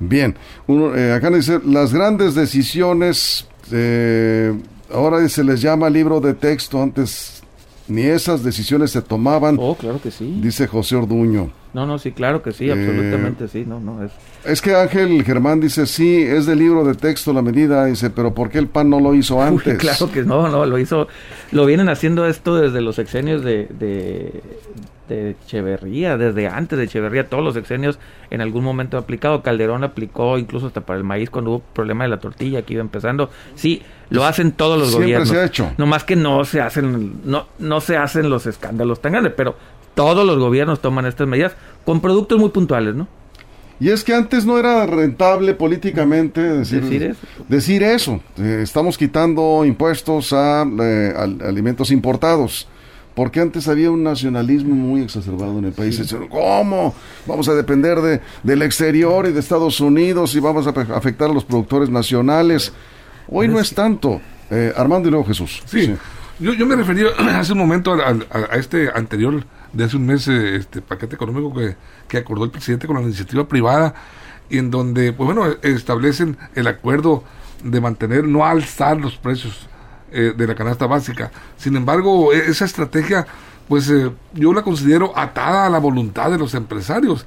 Bien, 0.00 0.36
uno, 0.66 0.94
eh, 0.96 1.12
acá 1.12 1.30
dice, 1.30 1.60
las 1.64 1.92
grandes 1.92 2.34
decisiones, 2.34 3.46
eh, 3.72 4.54
ahora 4.92 5.28
se 5.28 5.42
les 5.42 5.60
llama 5.60 5.90
libro 5.90 6.20
de 6.20 6.34
texto, 6.34 6.80
antes 6.82 7.42
ni 7.88 8.02
esas 8.02 8.44
decisiones 8.44 8.90
se 8.90 9.02
tomaban. 9.02 9.56
Oh, 9.58 9.74
claro 9.74 10.00
que 10.00 10.10
sí. 10.10 10.38
Dice 10.40 10.66
José 10.66 10.96
Orduño. 10.96 11.50
No, 11.74 11.86
no, 11.86 11.98
sí, 11.98 12.12
claro 12.12 12.42
que 12.42 12.52
sí, 12.52 12.70
absolutamente 12.70 13.46
sí, 13.48 13.64
no, 13.66 13.78
no 13.78 14.02
es. 14.02 14.10
Es 14.44 14.62
que 14.62 14.74
Ángel 14.74 15.22
Germán 15.22 15.60
dice, 15.60 15.86
sí, 15.86 16.22
es 16.22 16.46
de 16.46 16.56
libro 16.56 16.84
de 16.84 16.94
texto 16.94 17.32
la 17.32 17.42
medida, 17.42 17.84
dice, 17.84 18.10
pero 18.10 18.34
¿por 18.34 18.50
qué 18.50 18.58
el 18.58 18.68
PAN 18.68 18.88
no 18.88 19.00
lo 19.00 19.14
hizo 19.14 19.42
antes? 19.42 19.76
claro 19.78 20.10
que 20.10 20.22
no, 20.22 20.48
no, 20.48 20.64
lo 20.64 20.78
hizo, 20.78 21.08
lo 21.52 21.66
vienen 21.66 21.88
haciendo 21.88 22.26
esto 22.26 22.56
desde 22.56 22.80
los 22.80 22.96
sexenios 22.96 23.44
de, 23.44 23.66
de, 23.78 24.42
de 25.08 25.30
Echeverría, 25.30 26.16
desde 26.16 26.48
antes 26.48 26.78
de 26.78 26.86
Echeverría, 26.86 27.28
todos 27.28 27.44
los 27.44 27.54
sexenios 27.54 27.98
en 28.30 28.40
algún 28.40 28.64
momento 28.64 28.96
aplicado. 28.96 29.42
Calderón 29.42 29.84
aplicó 29.84 30.38
incluso 30.38 30.68
hasta 30.68 30.80
para 30.80 30.98
el 30.98 31.04
maíz 31.04 31.28
cuando 31.28 31.50
hubo 31.50 31.58
problema 31.60 32.04
de 32.04 32.10
la 32.10 32.18
tortilla 32.18 32.62
que 32.62 32.74
iba 32.74 32.82
empezando. 32.82 33.30
Sí, 33.54 33.82
lo 34.10 34.24
hacen 34.24 34.52
todos 34.52 34.78
los 34.78 34.88
Siempre 34.88 35.06
gobiernos. 35.06 35.28
se 35.28 35.38
ha 35.38 35.44
hecho. 35.44 35.70
No 35.76 35.86
más 35.86 36.04
que 36.04 36.16
no 36.16 36.44
se 36.44 36.62
hacen, 36.62 37.20
no, 37.24 37.46
no 37.58 37.80
se 37.80 37.98
hacen 37.98 38.30
los 38.30 38.46
escándalos 38.46 39.00
tan 39.02 39.12
grandes, 39.12 39.34
pero 39.36 39.56
todos 39.94 40.24
los 40.24 40.38
gobiernos 40.38 40.80
toman 40.80 41.06
estas 41.06 41.26
medidas 41.26 41.56
con 41.84 42.00
productos 42.00 42.38
muy 42.38 42.50
puntuales, 42.50 42.94
¿no? 42.94 43.08
Y 43.80 43.90
es 43.90 44.02
que 44.02 44.12
antes 44.12 44.44
no 44.44 44.58
era 44.58 44.86
rentable 44.86 45.54
políticamente 45.54 46.40
decir, 46.40 47.14
decir 47.48 47.82
eso. 47.84 48.20
Eh, 48.36 48.60
estamos 48.62 48.98
quitando 48.98 49.64
impuestos 49.64 50.32
a, 50.32 50.66
eh, 50.80 51.14
alimentos 51.44 51.92
importados 51.92 52.66
porque 53.18 53.40
antes 53.40 53.66
había 53.66 53.90
un 53.90 54.04
nacionalismo 54.04 54.76
muy 54.76 55.02
exacerbado 55.02 55.58
en 55.58 55.64
el 55.64 55.72
país. 55.72 56.00
¿Cómo? 56.30 56.94
Vamos 57.26 57.48
a 57.48 57.54
depender 57.54 58.00
de, 58.00 58.20
del 58.44 58.62
exterior 58.62 59.26
y 59.26 59.32
de 59.32 59.40
Estados 59.40 59.80
Unidos 59.80 60.36
y 60.36 60.38
vamos 60.38 60.68
a 60.68 60.70
afectar 60.70 61.28
a 61.28 61.32
los 61.32 61.44
productores 61.44 61.90
nacionales. 61.90 62.72
Hoy 63.26 63.48
no 63.48 63.58
es 63.58 63.74
tanto. 63.74 64.20
Eh, 64.52 64.72
Armando 64.76 65.08
y 65.08 65.10
luego 65.10 65.26
Jesús. 65.26 65.60
Sí, 65.66 65.96
Yo, 66.38 66.54
yo, 66.54 66.64
me 66.64 66.76
refería 66.76 67.08
hace 67.34 67.54
un 67.54 67.58
momento 67.58 67.92
a, 67.94 68.56
este 68.56 68.88
anterior, 68.94 69.42
de 69.72 69.84
hace 69.84 69.96
un 69.96 70.06
mes, 70.06 70.28
eh, 70.28 70.56
este 70.56 70.80
paquete 70.82 71.14
económico 71.14 71.54
que, 71.54 71.76
que 72.08 72.18
acordó 72.18 72.44
el 72.44 72.50
presidente 72.50 72.86
con 72.86 72.96
la 72.96 73.02
iniciativa 73.02 73.46
privada, 73.46 73.94
y 74.50 74.58
en 74.58 74.70
donde, 74.70 75.12
pues 75.12 75.26
bueno, 75.26 75.46
establecen 75.62 76.36
el 76.54 76.66
acuerdo 76.66 77.22
de 77.62 77.80
mantener, 77.80 78.24
no 78.24 78.44
alzar 78.44 78.96
los 78.96 79.16
precios 79.16 79.68
eh, 80.10 80.32
de 80.36 80.46
la 80.46 80.54
canasta 80.54 80.86
básica. 80.86 81.30
Sin 81.56 81.76
embargo, 81.76 82.32
e, 82.32 82.38
esa 82.48 82.64
estrategia, 82.64 83.26
pues 83.68 83.90
eh, 83.90 84.10
yo 84.32 84.52
la 84.54 84.62
considero 84.62 85.12
atada 85.16 85.66
a 85.66 85.70
la 85.70 85.78
voluntad 85.78 86.30
de 86.30 86.38
los 86.38 86.54
empresarios. 86.54 87.26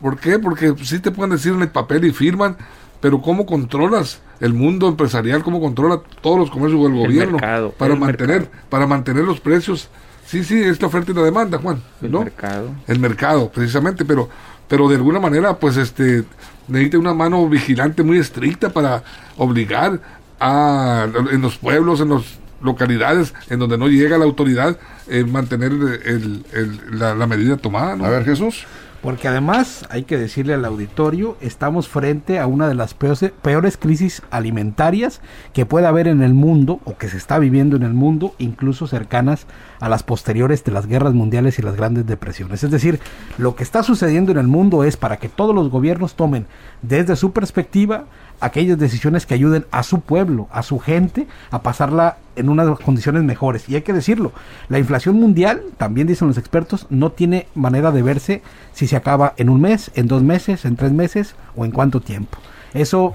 ¿Por 0.00 0.18
qué? 0.18 0.38
Porque 0.38 0.74
sí 0.82 0.98
te 0.98 1.10
pueden 1.10 1.30
decir 1.30 1.52
en 1.52 1.62
el 1.62 1.68
papel 1.68 2.04
y 2.04 2.12
firman, 2.12 2.56
pero 3.00 3.20
¿cómo 3.20 3.46
controlas 3.46 4.20
el 4.40 4.54
mundo 4.54 4.88
empresarial? 4.88 5.44
¿Cómo 5.44 5.60
controla 5.60 6.00
todos 6.20 6.38
los 6.38 6.50
comercios 6.50 6.82
del 6.82 6.94
gobierno 6.94 7.38
para 7.78 7.94
mantener 7.94 8.50
para 8.68 8.86
mantener 8.86 9.24
los 9.24 9.40
precios? 9.40 9.88
Sí, 10.30 10.44
sí, 10.44 10.62
esta 10.62 10.86
oferta 10.86 11.10
y 11.10 11.14
la 11.14 11.22
demanda, 11.22 11.58
Juan. 11.58 11.82
El 12.00 12.10
mercado. 12.10 12.70
El 12.86 13.00
mercado, 13.00 13.50
precisamente, 13.50 14.04
pero 14.04 14.28
pero 14.68 14.88
de 14.88 14.94
alguna 14.94 15.18
manera, 15.18 15.58
pues 15.58 15.76
este 15.76 16.22
necesita 16.68 16.98
una 16.98 17.12
mano 17.12 17.48
vigilante 17.48 18.04
muy 18.04 18.18
estricta 18.18 18.70
para 18.70 19.02
obligar 19.36 20.00
a 20.38 21.08
en 21.32 21.42
los 21.42 21.58
pueblos, 21.58 22.00
en 22.00 22.10
las 22.10 22.38
localidades 22.62 23.34
en 23.48 23.58
donde 23.58 23.76
no 23.76 23.88
llega 23.88 24.18
la 24.18 24.24
autoridad, 24.24 24.78
eh, 25.08 25.24
mantener 25.24 25.72
el, 25.72 26.44
la, 26.92 27.16
la, 27.16 27.26
medida 27.26 27.56
tomada. 27.56 27.94
A 27.94 28.10
ver, 28.10 28.24
Jesús. 28.24 28.64
Porque 29.02 29.26
además, 29.26 29.86
hay 29.90 30.04
que 30.04 30.18
decirle 30.18 30.54
al 30.54 30.64
auditorio, 30.64 31.36
estamos 31.40 31.88
frente 31.88 32.38
a 32.38 32.46
una 32.46 32.68
de 32.68 32.74
las 32.74 32.94
peores, 32.94 33.32
peores 33.42 33.76
crisis 33.78 34.22
alimentarias 34.30 35.22
que 35.54 35.66
puede 35.66 35.86
haber 35.86 36.06
en 36.06 36.22
el 36.22 36.34
mundo 36.34 36.80
o 36.84 36.96
que 36.96 37.08
se 37.08 37.16
está 37.16 37.38
viviendo 37.40 37.76
en 37.76 37.82
el 37.82 37.94
mundo, 37.94 38.34
incluso 38.38 38.86
cercanas 38.86 39.46
a 39.80 39.88
las 39.88 40.02
posteriores 40.02 40.62
de 40.62 40.72
las 40.72 40.86
guerras 40.86 41.14
mundiales 41.14 41.58
y 41.58 41.62
las 41.62 41.76
grandes 41.76 42.06
depresiones. 42.06 42.62
Es 42.62 42.70
decir, 42.70 43.00
lo 43.38 43.56
que 43.56 43.62
está 43.62 43.82
sucediendo 43.82 44.30
en 44.30 44.38
el 44.38 44.46
mundo 44.46 44.84
es 44.84 44.96
para 44.96 45.16
que 45.16 45.28
todos 45.28 45.54
los 45.54 45.70
gobiernos 45.70 46.14
tomen 46.14 46.46
desde 46.82 47.16
su 47.16 47.32
perspectiva 47.32 48.04
aquellas 48.40 48.78
decisiones 48.78 49.26
que 49.26 49.34
ayuden 49.34 49.66
a 49.70 49.82
su 49.82 50.00
pueblo, 50.00 50.48
a 50.50 50.62
su 50.62 50.78
gente, 50.78 51.26
a 51.50 51.62
pasarla 51.62 52.16
en 52.36 52.48
unas 52.48 52.78
condiciones 52.80 53.22
mejores. 53.22 53.68
Y 53.68 53.74
hay 53.74 53.82
que 53.82 53.92
decirlo, 53.92 54.32
la 54.68 54.78
inflación 54.78 55.16
mundial, 55.16 55.62
también 55.76 56.06
dicen 56.06 56.28
los 56.28 56.38
expertos, 56.38 56.86
no 56.90 57.12
tiene 57.12 57.46
manera 57.54 57.92
de 57.92 58.02
verse 58.02 58.42
si 58.72 58.86
se 58.86 58.96
acaba 58.96 59.34
en 59.36 59.50
un 59.50 59.60
mes, 59.60 59.90
en 59.94 60.08
dos 60.08 60.22
meses, 60.22 60.64
en 60.64 60.76
tres 60.76 60.92
meses 60.92 61.34
o 61.56 61.64
en 61.64 61.70
cuánto 61.70 62.00
tiempo. 62.00 62.38
Eso, 62.74 63.12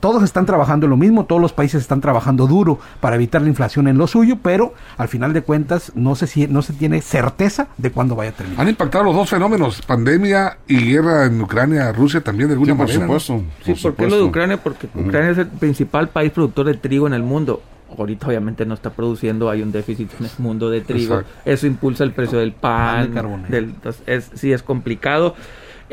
todos 0.00 0.22
están 0.22 0.46
trabajando 0.46 0.86
lo 0.86 0.96
mismo, 0.96 1.24
todos 1.24 1.40
los 1.40 1.52
países 1.52 1.82
están 1.82 2.00
trabajando 2.00 2.46
duro 2.46 2.78
para 3.00 3.16
evitar 3.16 3.42
la 3.42 3.48
inflación 3.48 3.88
en 3.88 3.98
lo 3.98 4.06
suyo, 4.06 4.38
pero 4.42 4.74
al 4.96 5.08
final 5.08 5.32
de 5.32 5.42
cuentas 5.42 5.92
no 5.94 6.14
se, 6.14 6.48
no 6.48 6.62
se 6.62 6.72
tiene 6.72 7.00
certeza 7.02 7.68
de 7.76 7.90
cuándo 7.90 8.16
vaya 8.16 8.30
a 8.30 8.34
terminar. 8.34 8.60
Han 8.60 8.68
impactado 8.68 9.04
los 9.04 9.14
dos 9.14 9.28
fenómenos, 9.28 9.82
pandemia 9.82 10.58
y 10.66 10.92
guerra 10.92 11.26
en 11.26 11.40
Ucrania, 11.40 11.92
Rusia 11.92 12.20
también 12.20 12.48
de 12.48 12.54
alguna 12.54 12.74
manera. 12.74 13.06
Por 13.06 13.20
supuesto. 13.20 13.42
Sí, 13.64 13.74
¿por 13.82 13.94
qué 13.94 14.06
lo 14.06 14.16
de 14.16 14.22
Ucrania? 14.22 14.56
Porque 14.56 14.88
Ucrania 14.94 15.30
es 15.30 15.38
el 15.38 15.48
principal 15.48 16.08
país 16.08 16.32
productor 16.32 16.66
de 16.66 16.74
trigo 16.74 17.06
en 17.06 17.14
el 17.14 17.22
mundo 17.22 17.62
ahorita 17.98 18.26
obviamente 18.26 18.66
no 18.66 18.74
está 18.74 18.90
produciendo, 18.90 19.50
hay 19.50 19.62
un 19.62 19.72
déficit 19.72 20.10
en 20.18 20.26
el 20.26 20.30
mundo 20.38 20.70
de 20.70 20.80
trigo, 20.80 21.22
eso 21.44 21.66
impulsa 21.66 22.04
el 22.04 22.12
precio 22.12 22.38
del 22.38 22.52
pan, 22.52 23.46
del, 23.48 23.74
es, 24.06 24.30
sí 24.34 24.52
es 24.52 24.62
complicado 24.62 25.34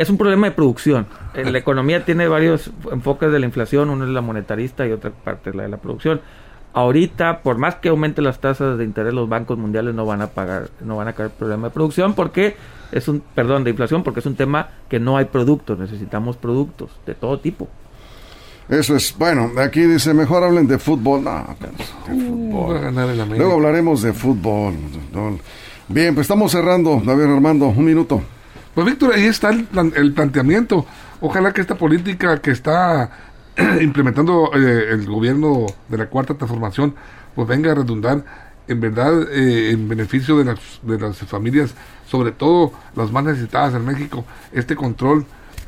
es 0.01 0.09
un 0.09 0.17
problema 0.17 0.47
de 0.47 0.51
producción. 0.51 1.05
La 1.35 1.57
economía 1.57 2.03
tiene 2.03 2.27
varios 2.27 2.71
enfoques 2.91 3.31
de 3.31 3.39
la 3.39 3.45
inflación, 3.45 3.89
uno 3.89 4.03
es 4.03 4.09
la 4.09 4.21
monetarista 4.21 4.87
y 4.87 4.91
otra 4.91 5.11
parte 5.11 5.51
es 5.51 5.55
la 5.55 5.63
de 5.63 5.69
la 5.69 5.77
producción. 5.77 6.21
Ahorita, 6.73 7.41
por 7.41 7.57
más 7.57 7.75
que 7.75 7.89
aumente 7.89 8.21
las 8.21 8.39
tasas 8.39 8.77
de 8.77 8.83
interés, 8.83 9.13
los 9.13 9.29
bancos 9.29 9.57
mundiales 9.59 9.93
no 9.93 10.05
van 10.05 10.21
a 10.21 10.27
pagar, 10.27 10.69
no 10.83 10.95
van 10.95 11.09
a 11.09 11.13
caer 11.13 11.29
problema 11.29 11.67
de 11.67 11.73
producción 11.73 12.15
porque 12.15 12.55
es 12.91 13.07
un, 13.07 13.21
perdón, 13.35 13.63
de 13.63 13.69
inflación 13.69 14.01
porque 14.03 14.21
es 14.21 14.25
un 14.25 14.35
tema 14.35 14.69
que 14.89 14.99
no 14.99 15.17
hay 15.17 15.25
productos, 15.25 15.77
necesitamos 15.77 16.35
productos 16.37 16.89
de 17.05 17.13
todo 17.13 17.39
tipo. 17.39 17.67
Eso 18.69 18.95
es, 18.95 19.15
bueno, 19.17 19.51
aquí 19.57 19.81
dice, 19.81 20.13
mejor 20.13 20.43
hablen 20.43 20.65
de 20.65 20.79
fútbol. 20.79 21.23
No, 21.23 21.45
de 21.59 22.13
uh, 22.13 22.19
fútbol. 22.19 23.37
Luego 23.37 23.53
hablaremos 23.53 24.01
de 24.01 24.13
fútbol. 24.13 24.73
Bien, 25.89 26.15
pues 26.15 26.25
estamos 26.25 26.51
cerrando. 26.51 27.01
David 27.05 27.23
Armando, 27.23 27.67
un 27.67 27.83
minuto. 27.85 28.21
Pues 28.73 28.87
Víctor, 28.87 29.13
ahí 29.13 29.25
está 29.25 29.49
el, 29.49 30.13
planteamiento. 30.13 30.85
Ojalá 31.19 31.51
que 31.51 31.59
esta 31.59 31.75
política 31.75 32.39
que 32.39 32.51
está 32.51 33.11
implementando 33.81 34.51
eh, 34.55 34.91
el 34.91 35.07
gobierno 35.07 35.65
de 35.89 35.97
la 35.97 36.05
cuarta 36.05 36.35
transformación, 36.35 36.95
pues 37.35 37.49
venga 37.49 37.73
a 37.73 37.75
redundar 37.75 38.23
en 38.69 38.79
verdad 38.79 39.23
eh, 39.29 39.71
en 39.71 39.89
beneficio 39.89 40.37
de 40.37 40.45
las, 40.45 40.59
de 40.83 40.97
las 40.97 41.17
familias, 41.17 41.73
sobre 42.07 42.31
todo 42.31 42.71
las 42.95 43.11
más 43.11 43.25
necesitadas 43.25 43.73
en 43.73 43.83
México, 43.83 44.23
este 44.53 44.77
control, 44.77 45.25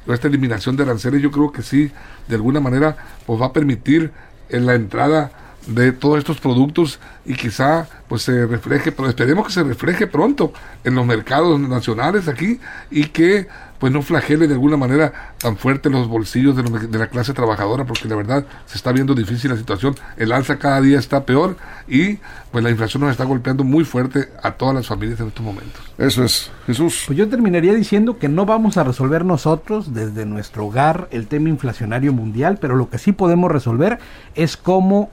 esta 0.08 0.30
eliminación 0.30 0.78
de 0.78 0.84
aranceles, 0.84 1.22
yo 1.22 1.30
creo 1.30 1.52
que 1.52 1.62
sí, 1.62 1.92
de 2.30 2.36
alguna 2.36 2.62
manera, 2.62 2.96
pues 3.26 3.42
va 3.42 3.48
a 3.48 3.54
permitir 3.54 4.12
en 4.48 4.66
la 4.66 4.76
entrada 4.76 5.30
de 5.68 5.92
todos 5.92 6.20
estos 6.20 6.40
productos 6.40 7.00
y 7.26 7.36
quizá 7.36 7.88
pues 8.08 8.24
se 8.24 8.46
refleje, 8.46 8.92
pero 8.92 9.10
esperemos 9.10 9.48
que 9.48 9.54
se 9.54 9.64
refleje 9.64 10.08
pronto 10.08 10.54
en 10.84 10.96
los 10.96 11.06
mercados 11.06 11.60
nacionales 11.60 12.28
aquí 12.28 12.60
y 12.92 13.06
que 13.06 13.48
pues 13.80 13.92
no 13.92 14.02
flagele 14.02 14.48
de 14.48 14.54
alguna 14.54 14.78
manera 14.78 15.34
tan 15.38 15.58
fuerte 15.58 15.90
los 15.90 16.08
bolsillos 16.08 16.56
de, 16.56 16.64
de, 16.64 16.98
la 16.98 17.08
clase 17.08 17.34
trabajadora 17.34 17.86
porque 17.86 18.08
la 18.08 18.16
verdad 18.16 18.46
se 18.66 18.78
está 18.78 18.94
viendo 18.94 19.14
difícil 19.14 19.52
la 19.52 19.58
situación, 19.58 19.96
el 20.16 20.32
alza 20.32 20.58
cada 20.58 20.80
día 20.80 20.98
está 20.98 21.26
peor 21.26 21.58
y 21.88 22.20
pues 22.52 22.64
la 22.64 22.70
inflación 22.70 23.02
nos 23.02 23.12
está 23.12 23.26
golpeando 23.26 23.66
muy 23.66 23.84
fuerte 23.84 24.30
a 24.42 24.52
todas 24.52 24.76
las 24.76 24.88
familias 24.88 25.20
en 25.20 25.28
estos 25.28 25.44
momentos. 25.44 25.82
Eso 25.98 26.24
es, 26.24 26.50
Jesús. 26.66 27.04
Pues 27.08 27.18
yo 27.18 27.28
terminaría 27.28 27.74
diciendo 27.74 28.18
que 28.20 28.30
no 28.30 28.46
vamos 28.46 28.78
a 28.78 28.84
resolver 28.84 29.26
nosotros 29.26 29.94
desde 29.94 30.26
nuestro 30.26 30.68
hogar 30.68 31.10
el 31.12 31.28
tema 31.28 31.50
inflacionario 31.50 32.14
mundial, 32.14 32.60
pero 32.62 32.76
lo 32.76 32.90
que 32.90 33.00
sí 33.00 33.12
podemos 33.12 33.52
resolver 33.52 34.00
es 34.36 34.56
cómo 34.56 35.10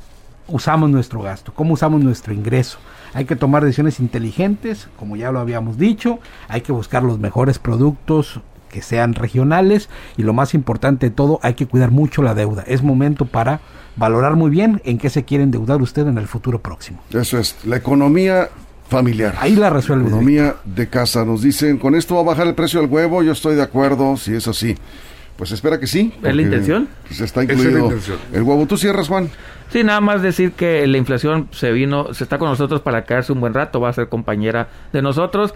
usamos 0.51 0.91
nuestro 0.91 1.23
gasto, 1.23 1.53
cómo 1.55 1.75
usamos 1.75 2.03
nuestro 2.03 2.35
ingreso. 2.35 2.79
Hay 3.13 3.25
que 3.25 3.37
tomar 3.37 3.65
decisiones 3.65 4.01
inteligentes, 4.01 4.89
como 4.99 5.17
ya 5.17 5.33
lo 5.33 5.41
habíamos 5.41 5.79
dicho, 5.79 6.21
hay 6.49 6.61
que 6.61 6.73
buscar 6.73 7.03
los 7.03 7.19
mejores 7.19 7.59
productos 7.59 8.41
que 8.71 8.83
sean 8.83 9.15
regionales 9.15 9.89
y 10.17 10.23
lo 10.23 10.33
más 10.33 10.55
importante 10.55 11.09
de 11.09 11.15
todo, 11.15 11.41
hay 11.43 11.55
que 11.55 11.67
cuidar 11.67 11.91
mucho 11.91 12.23
la 12.23 12.35
deuda. 12.35 12.65
Es 12.67 12.83
momento 12.83 13.27
para 13.27 13.61
valorar 13.97 14.37
muy 14.37 14.51
bien 14.51 14.81
en 14.85 14.99
qué 14.99 15.11
se 15.11 15.25
quiere 15.25 15.45
endeudar 15.45 15.83
usted 15.83 16.07
en 16.07 16.19
el 16.19 16.29
futuro 16.29 16.61
próximo. 16.61 17.03
Eso 17.11 17.39
es, 17.39 17.57
la 17.65 17.77
economía 17.77 18.49
familiar. 18.89 19.35
Ahí 19.39 19.57
la 19.57 19.71
resuelve. 19.71 20.09
Economía 20.09 20.57
de 20.65 20.89
casa. 20.89 21.25
Nos 21.25 21.43
dicen, 21.43 21.79
con 21.79 21.95
esto 21.95 22.15
va 22.15 22.21
a 22.21 22.25
bajar 22.25 22.47
el 22.47 22.55
precio 22.55 22.81
del 22.81 22.91
huevo, 22.91 23.23
yo 23.23 23.33
estoy 23.33 23.57
de 23.57 23.63
acuerdo, 23.63 24.17
si 24.17 24.35
es 24.35 24.47
así. 24.49 24.77
Pues 25.37 25.53
espera 25.53 25.81
que 25.81 25.87
sí. 25.87 26.13
¿Es 26.23 26.35
la 26.35 26.43
intención? 26.43 26.89
Pues 27.09 27.21
está 27.21 27.43
incluido 27.43 27.91
el 28.33 28.43
huevo. 28.43 28.67
¿Tú 28.67 28.77
cierras, 28.77 29.09
Juan? 29.09 29.31
Sí, 29.71 29.85
nada 29.85 30.01
más 30.01 30.21
decir 30.21 30.53
que 30.53 30.85
la 30.89 30.99
inflación 30.99 31.49
se 31.53 31.71
vino, 31.71 32.13
se 32.13 32.25
está 32.25 32.39
con 32.39 32.49
nosotros 32.49 32.81
para 32.81 33.05
quedarse 33.05 33.33
un 33.33 33.41
buen 33.41 33.55
rato, 33.55 33.81
va 33.81 33.89
a 33.89 33.93
ser 33.93 34.09
compañera 34.09 34.69
de 34.93 35.01
nosotros, 35.01 35.55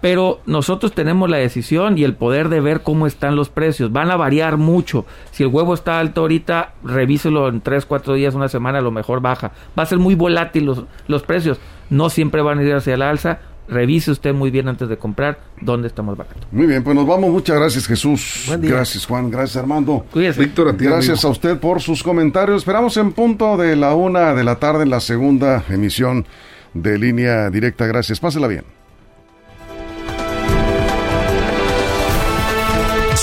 pero 0.00 0.40
nosotros 0.46 0.92
tenemos 0.92 1.28
la 1.28 1.36
decisión 1.36 1.98
y 1.98 2.04
el 2.04 2.14
poder 2.14 2.48
de 2.48 2.60
ver 2.60 2.82
cómo 2.82 3.06
están 3.06 3.36
los 3.36 3.50
precios. 3.50 3.92
Van 3.92 4.10
a 4.10 4.16
variar 4.16 4.56
mucho. 4.56 5.04
Si 5.30 5.42
el 5.42 5.50
huevo 5.50 5.74
está 5.74 5.98
alto 5.98 6.22
ahorita, 6.22 6.72
revíselo 6.82 7.48
en 7.48 7.60
3, 7.60 7.84
4 7.84 8.14
días, 8.14 8.34
una 8.34 8.48
semana, 8.48 8.78
a 8.78 8.82
lo 8.82 8.92
mejor 8.92 9.20
baja. 9.20 9.52
Va 9.78 9.82
a 9.82 9.86
ser 9.86 9.98
muy 9.98 10.14
volátil 10.14 10.64
los, 10.64 10.84
los 11.06 11.22
precios. 11.22 11.60
No 11.90 12.08
siempre 12.08 12.40
van 12.40 12.60
a 12.60 12.62
ir 12.62 12.74
hacia 12.74 12.94
el 12.94 13.02
alza 13.02 13.40
revise 13.70 14.10
usted 14.10 14.34
muy 14.34 14.50
bien 14.50 14.68
antes 14.68 14.88
de 14.88 14.98
comprar 14.98 15.38
dónde 15.60 15.88
está 15.88 16.02
más 16.02 16.16
barato. 16.16 16.46
Muy 16.50 16.66
bien, 16.66 16.82
pues 16.82 16.94
nos 16.94 17.06
vamos. 17.06 17.30
Muchas 17.30 17.56
gracias, 17.56 17.86
Jesús. 17.86 18.50
Gracias, 18.60 19.06
Juan. 19.06 19.30
Gracias, 19.30 19.56
Armando. 19.56 20.04
Cuídese. 20.10 20.40
Víctor, 20.40 20.76
gracias 20.76 21.24
a 21.24 21.28
usted 21.28 21.58
por 21.58 21.80
sus 21.80 22.02
comentarios. 22.02 22.58
Esperamos 22.58 22.96
en 22.96 23.12
punto 23.12 23.56
de 23.56 23.76
la 23.76 23.94
una 23.94 24.34
de 24.34 24.44
la 24.44 24.56
tarde 24.56 24.82
en 24.82 24.90
la 24.90 25.00
segunda 25.00 25.64
emisión 25.68 26.26
de 26.74 26.98
Línea 26.98 27.50
Directa. 27.50 27.86
Gracias. 27.86 28.20
Pásela 28.20 28.46
bien. 28.46 28.79